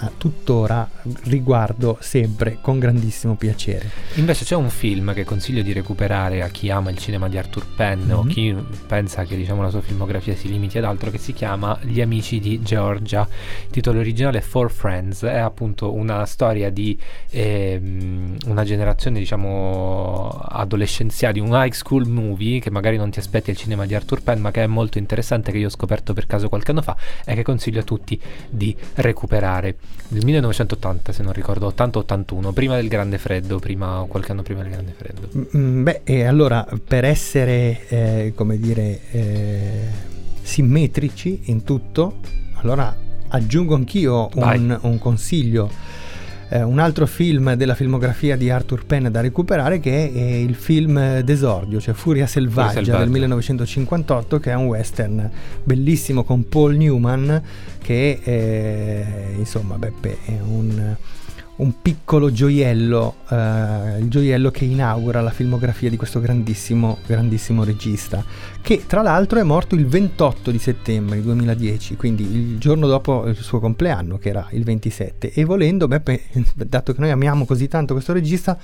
a 0.00 0.10
tuttora 0.16 0.88
riguardo 1.24 1.98
sempre 2.00 2.56
con 2.62 2.78
grandissimo 2.78 3.34
piacere. 3.36 3.90
Invece 4.14 4.46
c'è 4.46 4.56
un 4.56 4.70
film 4.70 5.12
che 5.12 5.24
consiglio 5.24 5.62
di 5.62 5.74
recuperare 5.74 6.42
a 6.42 6.48
chi 6.48 6.70
ama 6.70 6.88
il 6.88 6.96
cinema 6.96 7.28
di 7.28 7.36
Arthur 7.36 7.66
Penn 7.76 8.04
mm-hmm. 8.04 8.16
o 8.16 8.22
mhm. 8.22 8.28
chi 8.30 8.56
pensa 8.86 9.24
che 9.24 9.36
diciamo, 9.36 9.60
la 9.60 9.68
sua 9.68 9.82
filmografia 9.82 10.34
si 10.34 10.48
limiti 10.48 10.78
ad 10.78 10.84
altro 10.84 11.10
che 11.10 11.18
si 11.18 11.34
chiama 11.34 11.78
Gli 11.82 12.00
amici 12.00 12.40
di 12.40 12.62
Georgia. 12.62 13.28
Il 13.66 13.70
titolo 13.70 14.00
originale 14.00 14.38
è 14.38 14.40
Four 14.42 14.70
Friends, 14.70 15.22
è 15.22 15.36
appunto 15.36 15.92
una 15.92 16.24
storia 16.24 16.70
di 16.70 16.98
eh, 17.28 17.78
una 18.46 18.64
generazione 18.64 19.18
diciamo 19.18 20.30
adolescenziale, 20.30 21.34
di 21.34 21.40
un 21.40 21.50
high 21.52 21.72
school 21.72 22.06
movie 22.06 22.58
che 22.58 22.70
magari 22.70 22.96
non 22.96 23.10
ti 23.10 23.18
aspetti 23.18 23.50
al 23.50 23.56
cinema 23.56 23.84
di 23.84 23.94
Arthur 23.94 24.22
Penn 24.22 24.40
ma 24.40 24.50
che 24.50 24.62
è 24.62 24.66
molto 24.66 24.96
interessante 24.96 25.24
interessante 25.26 25.50
che 25.50 25.58
io 25.58 25.66
ho 25.66 25.70
scoperto 25.70 26.12
per 26.12 26.26
caso 26.26 26.48
qualche 26.48 26.70
anno 26.70 26.82
fa 26.82 26.96
e 27.24 27.34
che 27.34 27.42
consiglio 27.42 27.80
a 27.80 27.82
tutti 27.82 28.20
di 28.48 28.74
recuperare. 28.94 29.76
Del 30.08 30.24
1980, 30.24 31.12
se 31.12 31.22
non 31.22 31.32
ricordo, 31.32 31.72
80-81, 31.76 32.52
prima 32.52 32.76
del 32.76 32.88
Grande 32.88 33.18
Freddo, 33.18 33.58
prima, 33.58 34.04
qualche 34.08 34.32
anno 34.32 34.42
prima 34.42 34.62
del 34.62 34.70
Grande 34.70 34.94
Freddo. 34.96 35.28
Mm, 35.56 35.82
beh, 35.82 36.00
e 36.04 36.24
allora 36.24 36.66
per 36.86 37.04
essere, 37.04 37.88
eh, 37.88 38.32
come 38.34 38.58
dire, 38.58 39.00
eh, 39.10 39.88
simmetrici 40.42 41.42
in 41.46 41.64
tutto, 41.64 42.18
allora 42.54 42.96
aggiungo 43.28 43.74
anch'io 43.74 44.28
un, 44.34 44.78
un 44.82 44.98
consiglio 44.98 45.68
eh, 46.48 46.62
un 46.62 46.78
altro 46.78 47.06
film 47.06 47.54
della 47.54 47.74
filmografia 47.74 48.36
di 48.36 48.50
Arthur 48.50 48.84
Penn 48.86 49.08
da 49.08 49.20
recuperare 49.20 49.80
che 49.80 50.12
è 50.12 50.20
il 50.20 50.54
film 50.54 51.20
Desordio, 51.20 51.80
cioè 51.80 51.94
Furia 51.94 52.26
Selvaggia, 52.26 52.68
Furia 52.68 52.84
Selvaggia. 52.84 53.02
del 53.02 53.10
1958 53.10 54.38
che 54.38 54.50
è 54.50 54.54
un 54.54 54.66
western 54.66 55.30
bellissimo 55.64 56.24
con 56.24 56.48
Paul 56.48 56.76
Newman 56.76 57.42
che 57.82 58.20
eh, 58.22 59.34
insomma 59.38 59.76
Beppe 59.76 60.18
è 60.24 60.38
un 60.42 60.96
un 61.56 61.80
piccolo 61.80 62.30
gioiello, 62.30 63.16
eh, 63.30 63.98
il 63.98 64.08
gioiello 64.08 64.50
che 64.50 64.64
inaugura 64.64 65.20
la 65.20 65.30
filmografia 65.30 65.88
di 65.88 65.96
questo 65.96 66.20
grandissimo, 66.20 66.98
grandissimo 67.06 67.64
regista, 67.64 68.22
che 68.60 68.84
tra 68.86 69.00
l'altro 69.00 69.38
è 69.38 69.42
morto 69.42 69.74
il 69.74 69.86
28 69.86 70.50
di 70.50 70.58
settembre 70.58 71.22
2010, 71.22 71.96
quindi 71.96 72.24
il 72.24 72.58
giorno 72.58 72.86
dopo 72.86 73.26
il 73.26 73.36
suo 73.36 73.58
compleanno, 73.58 74.18
che 74.18 74.28
era 74.28 74.46
il 74.50 74.64
27. 74.64 75.32
E 75.32 75.44
volendo, 75.44 75.88
Beppe, 75.88 76.22
dato 76.54 76.92
che 76.92 77.00
noi 77.00 77.10
amiamo 77.10 77.46
così 77.46 77.68
tanto 77.68 77.94
questo 77.94 78.12
regista, 78.12 78.58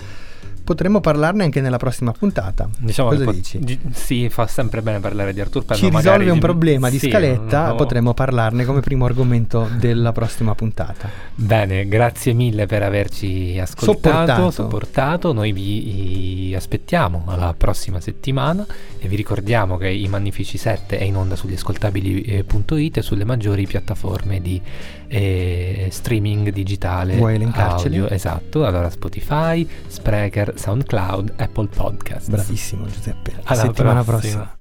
potremmo 0.72 1.00
parlarne 1.00 1.44
anche 1.44 1.60
nella 1.60 1.76
prossima 1.76 2.12
puntata. 2.12 2.68
Diciamo 2.78 3.10
Cosa 3.10 3.24
po- 3.24 3.32
dici? 3.32 3.58
G- 3.58 3.78
sì, 3.92 4.30
fa 4.30 4.46
sempre 4.46 4.80
bene 4.80 5.00
parlare 5.00 5.34
di 5.34 5.40
Arthur 5.40 5.64
Penn. 5.66 5.76
Ci 5.76 5.90
risolve 5.90 6.30
un 6.30 6.38
problema 6.38 6.88
di 6.88 6.98
sì, 6.98 7.10
scaletta, 7.10 7.68
no. 7.68 7.74
potremmo 7.74 8.14
parlarne 8.14 8.64
come 8.64 8.80
primo 8.80 9.04
argomento 9.04 9.68
della 9.76 10.12
prossima 10.12 10.54
puntata. 10.54 11.10
Bene, 11.34 11.86
grazie 11.86 12.32
mille 12.32 12.64
per 12.64 12.82
averci 12.82 13.58
ascoltato, 13.60 13.92
sopportato. 13.92 14.50
sopportato. 14.50 15.32
Noi 15.34 15.52
vi 15.52 16.54
aspettiamo 16.56 17.24
alla 17.26 17.54
prossima 17.54 18.00
settimana 18.00 18.64
e 18.98 19.08
vi 19.08 19.16
ricordiamo 19.16 19.76
che 19.76 19.88
i 19.88 20.08
Magnifici 20.08 20.56
7 20.56 20.98
è 20.98 21.04
in 21.04 21.16
onda 21.16 21.36
sugli 21.36 21.54
ascoltabili.it 21.54 22.96
e 22.96 23.02
sulle 23.02 23.24
maggiori 23.24 23.66
piattaforme 23.66 24.40
di 24.40 24.60
eh, 25.12 25.88
streaming 25.90 26.48
digitale 26.50 27.16
Vuoi 27.16 27.38
audio. 27.52 28.08
Esatto, 28.08 28.64
allora 28.64 28.88
Spotify, 28.88 29.68
Spreaker, 29.86 30.54
SoundCloud, 30.56 31.34
Apple 31.36 31.68
Podcast. 31.68 32.30
Bravissimo 32.30 32.86
Giuseppe. 32.86 33.34
Alla 33.44 33.60
settimana 33.60 34.02
prossima. 34.02 34.36
prossima. 34.36 34.60